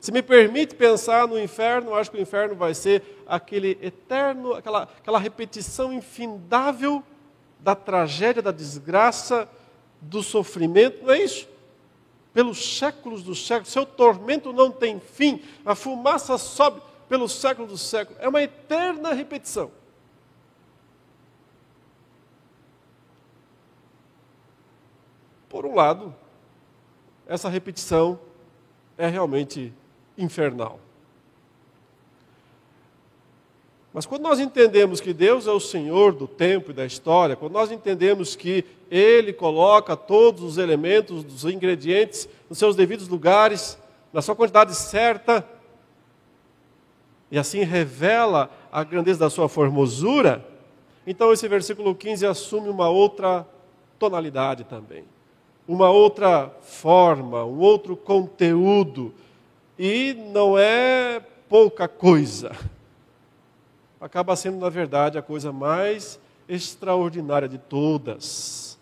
se 0.00 0.12
me 0.12 0.22
permite 0.22 0.74
pensar 0.74 1.26
no 1.26 1.40
inferno, 1.40 1.94
acho 1.94 2.10
que 2.10 2.18
o 2.18 2.20
inferno 2.20 2.54
vai 2.54 2.74
ser 2.74 3.02
aquele 3.26 3.78
eterno, 3.80 4.52
aquela, 4.52 4.82
aquela 4.82 5.18
repetição 5.18 5.90
infindável 5.90 7.02
da 7.58 7.74
tragédia, 7.74 8.42
da 8.42 8.52
desgraça, 8.52 9.48
do 10.02 10.22
sofrimento, 10.22 11.04
não 11.04 11.14
é 11.14 11.22
isso? 11.22 11.49
Pelos 12.32 12.78
séculos 12.78 13.22
dos 13.22 13.44
séculos, 13.46 13.72
seu 13.72 13.84
tormento 13.84 14.52
não 14.52 14.70
tem 14.70 15.00
fim, 15.00 15.42
a 15.64 15.74
fumaça 15.74 16.38
sobe 16.38 16.80
pelos 17.08 17.32
séculos 17.32 17.70
dos 17.70 17.80
séculos, 17.80 18.20
é 18.22 18.28
uma 18.28 18.40
eterna 18.40 19.12
repetição. 19.12 19.70
Por 25.48 25.66
um 25.66 25.74
lado, 25.74 26.14
essa 27.26 27.48
repetição 27.48 28.20
é 28.96 29.08
realmente 29.08 29.74
infernal. 30.16 30.78
Mas 33.92 34.06
quando 34.06 34.22
nós 34.22 34.38
entendemos 34.38 35.00
que 35.00 35.12
Deus 35.12 35.48
é 35.48 35.50
o 35.50 35.58
Senhor 35.58 36.12
do 36.12 36.28
tempo 36.28 36.70
e 36.70 36.74
da 36.74 36.86
história, 36.86 37.34
quando 37.34 37.52
nós 37.52 37.72
entendemos 37.72 38.36
que 38.36 38.64
Ele 38.88 39.32
coloca 39.32 39.96
todos 39.96 40.42
os 40.44 40.58
elementos, 40.58 41.24
os 41.24 41.44
ingredientes 41.44 42.28
nos 42.48 42.58
seus 42.58 42.76
devidos 42.76 43.08
lugares, 43.08 43.76
na 44.12 44.22
sua 44.22 44.36
quantidade 44.36 44.76
certa, 44.76 45.44
e 47.32 47.38
assim 47.38 47.62
revela 47.64 48.48
a 48.70 48.84
grandeza 48.84 49.20
da 49.20 49.30
sua 49.30 49.48
formosura, 49.48 50.46
então 51.04 51.32
esse 51.32 51.48
versículo 51.48 51.94
15 51.94 52.26
assume 52.26 52.68
uma 52.68 52.88
outra 52.88 53.46
tonalidade 53.98 54.62
também, 54.64 55.04
uma 55.66 55.90
outra 55.90 56.48
forma, 56.62 57.44
um 57.44 57.58
outro 57.58 57.96
conteúdo, 57.96 59.12
e 59.76 60.14
não 60.32 60.56
é 60.56 61.20
pouca 61.48 61.88
coisa 61.88 62.52
acaba 64.00 64.34
sendo, 64.34 64.58
na 64.58 64.68
verdade, 64.68 65.18
a 65.18 65.22
coisa 65.22 65.52
mais 65.52 66.18
extraordinária 66.48 67.48
de 67.48 67.58
todas. 67.58 68.78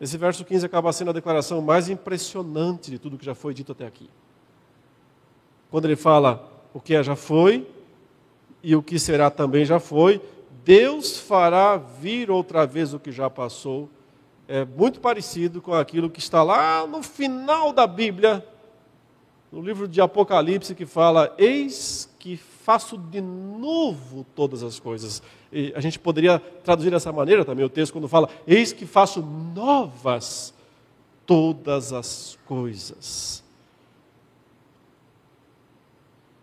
Esse 0.00 0.18
verso 0.18 0.44
15 0.44 0.66
acaba 0.66 0.92
sendo 0.92 1.10
a 1.10 1.14
declaração 1.14 1.60
mais 1.60 1.88
impressionante 1.88 2.90
de 2.90 2.98
tudo 2.98 3.18
que 3.18 3.24
já 3.24 3.34
foi 3.34 3.54
dito 3.54 3.72
até 3.72 3.86
aqui. 3.86 4.10
Quando 5.70 5.84
ele 5.84 5.96
fala 5.96 6.50
o 6.72 6.80
que 6.80 6.94
é 6.94 7.02
já 7.02 7.16
foi 7.16 7.68
e 8.62 8.74
o 8.74 8.82
que 8.82 8.98
será 8.98 9.30
também 9.30 9.64
já 9.64 9.80
foi, 9.80 10.20
Deus 10.64 11.18
fará 11.18 11.76
vir 11.76 12.30
outra 12.30 12.66
vez 12.66 12.92
o 12.92 12.98
que 12.98 13.10
já 13.10 13.30
passou. 13.30 13.88
É 14.46 14.64
muito 14.64 15.00
parecido 15.00 15.60
com 15.60 15.74
aquilo 15.74 16.10
que 16.10 16.20
está 16.20 16.42
lá 16.42 16.86
no 16.86 17.02
final 17.02 17.72
da 17.72 17.86
Bíblia, 17.86 18.44
no 19.50 19.60
livro 19.60 19.88
de 19.88 20.00
Apocalipse, 20.00 20.74
que 20.74 20.86
fala: 20.86 21.34
Eis 21.38 22.08
que 22.18 22.36
faço 22.68 22.98
de 22.98 23.22
novo 23.22 24.26
todas 24.34 24.62
as 24.62 24.78
coisas. 24.78 25.22
E 25.50 25.72
a 25.74 25.80
gente 25.80 25.98
poderia 25.98 26.38
traduzir 26.38 26.90
dessa 26.90 27.10
maneira 27.10 27.42
também 27.42 27.64
o 27.64 27.68
texto 27.70 27.94
quando 27.94 28.06
fala: 28.06 28.28
Eis 28.46 28.74
que 28.74 28.84
faço 28.84 29.22
novas 29.22 30.52
todas 31.24 31.94
as 31.94 32.38
coisas. 32.44 33.42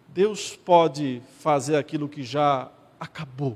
Deus 0.08 0.56
pode 0.56 1.22
fazer 1.42 1.76
aquilo 1.76 2.10
que 2.10 2.24
já 2.24 2.72
acabou 3.00 3.56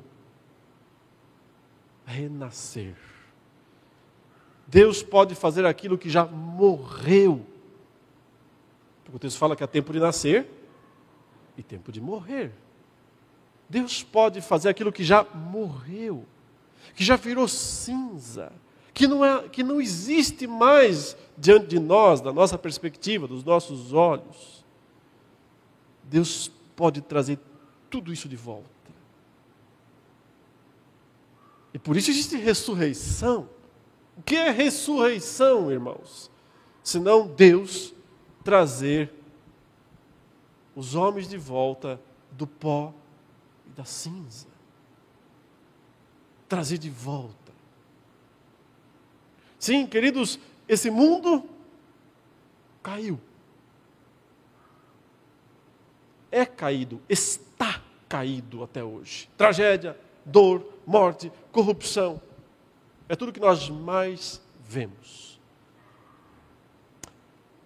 renascer. 2.06 2.96
Deus 4.68 5.02
pode 5.02 5.34
fazer 5.34 5.66
aquilo 5.66 5.98
que 5.98 6.08
já 6.08 6.24
morreu. 6.24 7.44
Porque 9.04 9.16
o 9.16 9.20
texto 9.20 9.40
fala 9.40 9.56
que 9.56 9.64
há 9.64 9.68
tempo 9.68 9.92
de 9.92 10.00
nascer 10.00 10.59
e 11.60 11.64
tempo 11.64 11.92
de 11.92 12.00
morrer. 12.00 12.52
Deus 13.70 14.02
pode 14.02 14.42
fazer 14.42 14.70
aquilo 14.70 14.92
que 14.92 15.04
já 15.04 15.24
morreu, 15.24 16.26
que 16.96 17.04
já 17.04 17.18
virou 17.18 17.48
cinza, 17.48 18.52
que 18.94 19.06
não, 19.06 19.24
é, 19.24 19.48
que 19.50 19.62
não 19.62 19.80
existe 19.80 20.48
mais 20.48 21.16
diante 21.38 21.68
de 21.68 21.80
nós, 21.80 22.22
da 22.22 22.32
nossa 22.32 22.58
perspectiva, 22.58 23.28
dos 23.28 23.44
nossos 23.44 23.94
olhos. 23.94 24.66
Deus 26.04 26.50
pode 26.76 27.02
trazer 27.02 27.38
tudo 27.90 28.12
isso 28.12 28.28
de 28.28 28.36
volta. 28.36 28.70
E 31.74 31.78
por 31.78 31.96
isso 31.96 32.10
existe 32.10 32.36
ressurreição. 32.38 33.48
O 34.18 34.22
que 34.24 34.36
é 34.36 34.50
ressurreição, 34.50 35.72
irmãos? 35.72 36.32
Senão 36.82 37.28
Deus 37.28 37.94
trazer 38.44 39.14
os 40.80 40.96
homens 40.96 41.28
de 41.28 41.38
volta 41.38 42.00
do 42.32 42.48
pó 42.48 42.94
e 43.68 43.70
da 43.72 43.84
cinza. 43.84 44.48
Trazer 46.48 46.78
de 46.78 46.90
volta. 46.90 47.52
Sim, 49.60 49.86
queridos, 49.86 50.40
esse 50.70 50.90
mundo 50.90 51.44
caiu. 52.82 53.20
É 56.32 56.46
caído, 56.46 57.02
está 57.10 57.82
caído 58.08 58.64
até 58.64 58.82
hoje. 58.82 59.30
Tragédia, 59.36 60.00
dor, 60.24 60.66
morte, 60.88 61.30
corrupção. 61.52 62.22
É 63.10 63.18
tudo 63.18 63.34
que 63.34 63.40
nós 63.42 63.68
mais 63.68 64.42
vemos. 64.64 65.29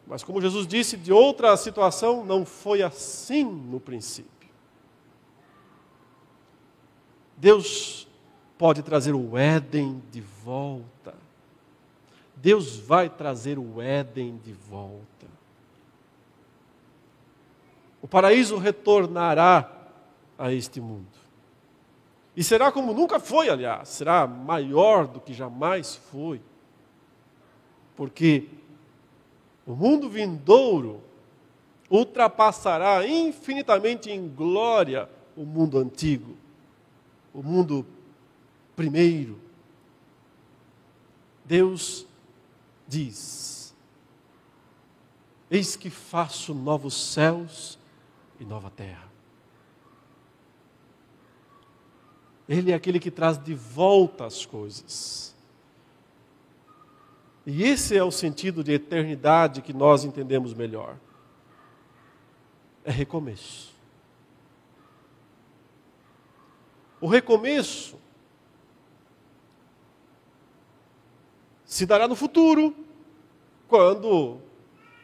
Mas 0.06 0.24
como 0.24 0.42
Jesus 0.42 0.68
disse, 0.68 0.98
de 0.98 1.14
outra 1.14 1.56
situação 1.56 2.26
não 2.26 2.46
foi 2.46 2.82
assim 2.82 3.44
no 3.44 3.80
princípio. 3.80 4.32
Deus 7.38 8.08
pode 8.58 8.82
trazer 8.84 9.14
o 9.14 9.38
Éden 9.38 10.02
de 10.12 10.22
volta. 10.22 11.16
Deus 12.36 12.78
vai 12.78 13.10
trazer 13.10 13.58
o 13.58 13.82
Éden 13.82 14.38
de 14.38 14.54
volta. 14.54 15.28
O 18.02 18.08
paraíso 18.08 18.58
retornará 18.58 19.70
a 20.38 20.52
este 20.52 20.82
mundo. 20.82 21.24
E 22.36 22.44
será 22.44 22.72
como 22.72 22.94
nunca 22.94 23.20
foi, 23.20 23.50
aliás, 23.50 23.90
será 23.90 24.26
maior 24.28 25.08
do 25.08 25.20
que 25.20 25.34
jamais 25.34 25.96
foi. 25.96 26.42
Porque 27.96 28.50
o 29.66 29.76
mundo 29.76 30.10
vindouro 30.10 31.02
ultrapassará 31.90 33.08
infinitamente 33.08 34.10
em 34.10 34.28
glória 34.28 35.10
o 35.36 35.46
mundo 35.46 35.78
antigo, 35.78 36.36
o 37.34 37.42
mundo 37.42 37.86
primeiro. 38.76 39.40
Deus 41.46 42.06
diz: 42.88 43.74
Eis 45.50 45.76
que 45.76 45.90
faço 45.90 46.54
novos 46.54 46.94
céus 46.94 47.78
e 48.40 48.46
nova 48.46 48.70
terra. 48.70 49.12
Ele 52.48 52.72
é 52.72 52.76
aquele 52.76 53.00
que 53.00 53.12
traz 53.12 53.38
de 53.38 53.54
volta 53.54 54.26
as 54.26 54.46
coisas. 54.46 55.33
E 57.46 57.64
esse 57.64 57.98
é 57.98 58.04
o 58.04 58.12
sentido 58.12 58.64
de 58.64 58.72
eternidade 58.72 59.62
que 59.62 59.74
nós 59.74 60.04
entendemos 60.04 60.54
melhor. 60.54 60.98
É 62.86 62.92
recomeço. 62.92 63.74
O 67.02 67.08
recomeço 67.08 68.00
se 71.66 71.86
dará 71.86 72.08
no 72.08 72.16
futuro, 72.16 72.74
quando 73.68 74.40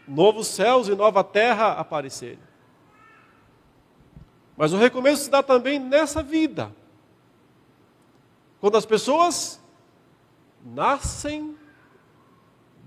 novos 0.08 0.48
céus 0.48 0.88
e 0.88 0.96
nova 0.96 1.24
terra 1.24 1.74
aparecerem. 1.74 2.40
Mas 4.56 4.72
o 4.72 4.78
recomeço 4.78 5.24
se 5.24 5.30
dá 5.30 5.44
também 5.44 5.80
nessa 5.80 6.24
vida. 6.24 6.72
Quando 8.62 8.78
as 8.78 8.86
pessoas 8.86 9.60
nascem 10.64 11.58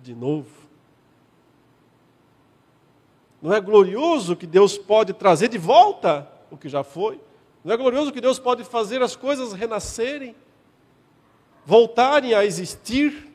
de 0.02 0.14
novo. 0.14 0.50
Não 3.40 3.52
é 3.52 3.60
glorioso 3.60 4.36
que 4.36 4.46
Deus 4.46 4.76
pode 4.76 5.12
trazer 5.12 5.48
de 5.48 5.58
volta 5.58 6.30
o 6.50 6.56
que 6.56 6.68
já 6.68 6.84
foi? 6.84 7.20
Não 7.64 7.72
é 7.72 7.76
glorioso 7.76 8.12
que 8.12 8.20
Deus 8.20 8.38
pode 8.38 8.64
fazer 8.64 9.00
as 9.02 9.16
coisas 9.16 9.52
renascerem, 9.52 10.34
voltarem 11.64 12.34
a 12.34 12.44
existir? 12.44 13.30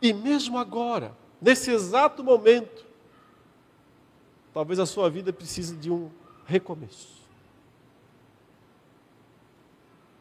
E 0.00 0.12
mesmo 0.12 0.58
agora, 0.58 1.16
nesse 1.40 1.70
exato 1.70 2.24
momento, 2.24 2.84
talvez 4.52 4.80
a 4.80 4.86
sua 4.86 5.08
vida 5.08 5.32
precise 5.32 5.76
de 5.76 5.90
um 5.90 6.10
recomeço. 6.44 7.22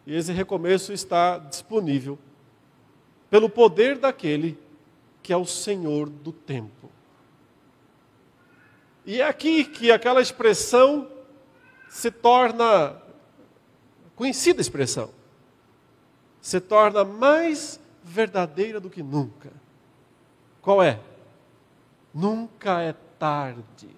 E 0.05 0.15
esse 0.15 0.31
recomeço 0.31 0.93
está 0.93 1.37
disponível 1.37 2.17
pelo 3.31 3.49
poder 3.49 3.97
daquele 3.97 4.59
que 5.23 5.31
é 5.31 5.37
o 5.37 5.45
Senhor 5.45 6.09
do 6.09 6.33
tempo. 6.33 6.91
E 9.05 9.21
é 9.21 9.27
aqui 9.27 9.63
que 9.63 9.89
aquela 9.89 10.21
expressão 10.21 11.09
se 11.89 12.11
torna 12.11 13.01
conhecida 14.15 14.59
expressão. 14.59 15.09
Se 16.41 16.59
torna 16.59 17.05
mais 17.05 17.79
verdadeira 18.03 18.79
do 18.79 18.89
que 18.89 19.01
nunca. 19.01 19.51
Qual 20.61 20.83
é? 20.83 20.99
Nunca 22.13 22.81
é 22.81 22.93
tarde 23.17 23.89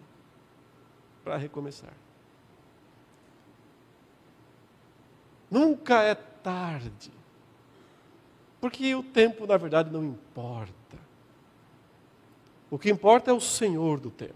para 1.24 1.38
recomeçar. 1.38 1.94
Nunca 5.50 6.04
é 6.04 6.14
tarde. 6.14 7.23
Porque 8.64 8.96
o 8.96 9.04
tempo, 9.04 9.46
na 9.46 9.58
verdade, 9.58 9.92
não 9.92 10.02
importa. 10.06 10.74
O 12.72 12.80
que 12.80 12.90
importa 12.90 13.30
é 13.30 13.34
o 13.34 13.42
Senhor 13.42 14.00
do 14.00 14.10
tempo. 14.10 14.34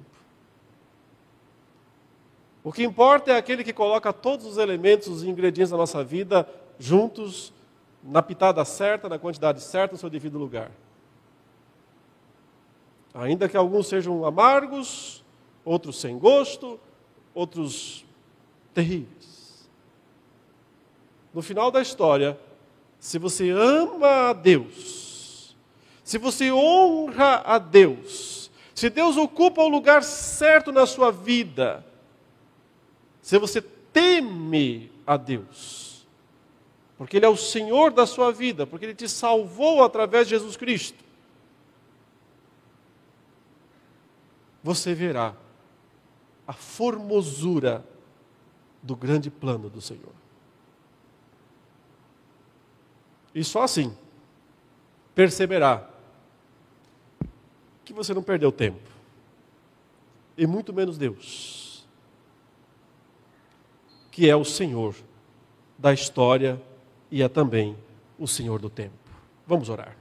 O 2.62 2.74
que 2.74 2.84
importa 2.84 3.32
é 3.32 3.38
aquele 3.38 3.64
que 3.64 3.72
coloca 3.72 4.12
todos 4.12 4.46
os 4.46 4.58
elementos, 4.58 5.08
os 5.08 5.24
ingredientes 5.24 5.72
da 5.72 5.78
nossa 5.78 6.04
vida 6.04 6.46
juntos, 6.78 7.54
na 8.04 8.22
pitada 8.22 8.66
certa, 8.66 9.08
na 9.08 9.18
quantidade 9.18 9.62
certa, 9.62 9.94
no 9.94 9.98
seu 9.98 10.10
devido 10.10 10.38
lugar. 10.38 10.72
Ainda 13.14 13.48
que 13.48 13.56
alguns 13.56 13.88
sejam 13.88 14.26
amargos, 14.26 15.24
outros 15.64 16.02
sem 16.02 16.20
gosto, 16.20 16.78
outros 17.34 18.04
terríveis 18.74 19.18
no 21.38 21.44
final 21.44 21.70
da 21.70 21.80
história, 21.84 22.36
se 23.00 23.18
você 23.18 23.50
ama 23.50 24.30
a 24.30 24.34
Deus, 24.34 25.56
se 26.04 26.18
você 26.18 26.52
honra 26.52 27.42
a 27.46 27.58
Deus, 27.58 28.52
se 28.74 28.90
Deus 28.90 29.18
ocupa 29.18 29.62
o 29.62 29.70
lugar 29.70 30.04
certo 30.04 30.72
na 30.72 30.86
sua 30.86 31.12
vida, 31.12 31.86
se 33.22 33.38
você 33.38 33.62
teme 33.62 34.92
a 35.06 35.18
Deus, 35.18 36.08
porque 36.98 37.18
Ele 37.18 37.26
é 37.26 37.30
o 37.30 37.38
Senhor 37.38 37.92
da 37.92 38.06
sua 38.06 38.32
vida, 38.32 38.66
porque 38.66 38.86
Ele 38.86 38.96
te 38.96 39.08
salvou 39.10 39.84
através 39.84 40.28
de 40.28 40.36
Jesus 40.36 40.56
Cristo, 40.56 41.04
você 44.64 44.94
verá 44.94 45.36
a 46.48 46.54
formosura 46.54 47.86
do 48.82 48.96
grande 48.96 49.30
plano 49.30 49.70
do 49.70 49.82
Senhor. 49.82 50.14
E 53.38 53.44
só 53.44 53.62
assim 53.62 53.96
perceberá 55.14 55.88
que 57.86 57.94
você 57.94 58.12
não 58.12 58.24
perdeu 58.24 58.52
tempo. 58.52 58.90
E 60.36 60.48
muito 60.48 60.74
menos 60.74 60.98
Deus, 60.98 61.88
que 64.10 64.28
é 64.28 64.36
o 64.36 64.44
Senhor 64.44 64.96
da 65.78 65.94
história 65.94 66.60
e 67.12 67.22
é 67.22 67.30
também 67.30 67.78
o 68.18 68.28
Senhor 68.28 68.60
do 68.60 68.72
tempo. 68.72 68.98
Vamos 69.46 69.70
orar. 69.70 69.96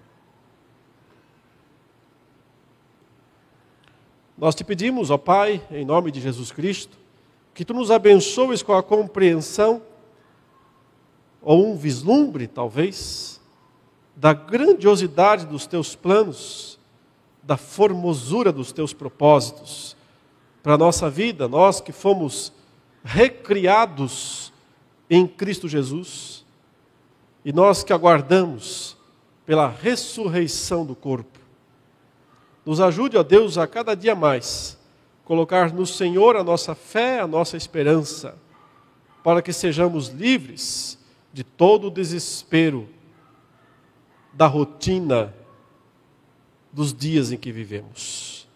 Nós 4.39 4.55
te 4.55 4.65
pedimos, 4.65 5.11
ó 5.11 5.19
Pai, 5.19 5.63
em 5.71 5.85
nome 5.85 6.11
de 6.11 6.23
Jesus 6.23 6.51
Cristo, 6.51 6.97
que 7.53 7.67
tu 7.67 7.75
nos 7.75 7.91
abençoes 7.91 8.63
com 8.63 8.73
a 8.73 8.83
compreensão 8.83 9.83
ou 11.47 11.65
um 11.65 11.77
vislumbre, 11.77 12.49
talvez, 12.49 13.41
da 14.17 14.33
grandiosidade 14.33 15.47
dos 15.47 15.65
teus 15.65 15.95
planos, 15.95 16.77
da 17.41 17.57
formosura 17.57 18.51
dos 18.51 18.73
teus 18.73 18.93
propósitos 18.93 19.97
para 20.61 20.75
a 20.75 20.79
nossa 20.79 21.09
vida, 21.09 21.47
nós 21.47 21.81
que 21.81 21.93
fomos 21.93 22.53
recriados 23.05 24.53
em 25.09 25.25
Cristo 25.25 25.69
Jesus 25.69 26.45
e 27.45 27.53
nós 27.53 27.85
que 27.85 27.93
aguardamos 27.93 28.97
pela 29.47 29.69
ressurreição 29.69 30.85
do 30.85 30.97
corpo. 30.97 31.39
Nos 32.65 32.81
ajude, 32.81 33.17
ó 33.17 33.23
Deus, 33.23 33.57
a 33.57 33.69
cada 33.69 33.95
dia 33.95 34.17
mais 34.17 34.77
colocar 35.25 35.73
no 35.73 35.87
Senhor 35.87 36.35
a 36.35 36.43
nossa 36.43 36.75
fé, 36.75 37.21
a 37.21 37.27
nossa 37.29 37.57
esperança, 37.57 38.37
para 39.23 39.41
que 39.41 39.53
sejamos 39.53 40.09
livres 40.09 41.06
de 41.37 41.45
todo 41.45 41.89
o 41.89 41.91
desespero 41.91 42.89
da 44.33 44.47
rotina 44.47 45.35
dos 46.73 46.95
dias 46.95 47.31
em 47.31 47.37
que 47.37 47.53
vivemos. 47.53 48.49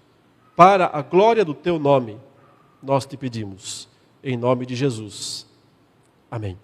Para 0.57 0.87
a 0.91 1.03
glória 1.03 1.45
do 1.45 1.53
teu 1.53 1.79
nome, 1.79 2.19
nós 2.83 3.05
te 3.05 3.19
pedimos, 3.19 3.87
em 4.25 4.35
nome 4.35 4.65
de 4.65 4.75
Jesus. 4.75 5.47
Amém. 6.31 6.57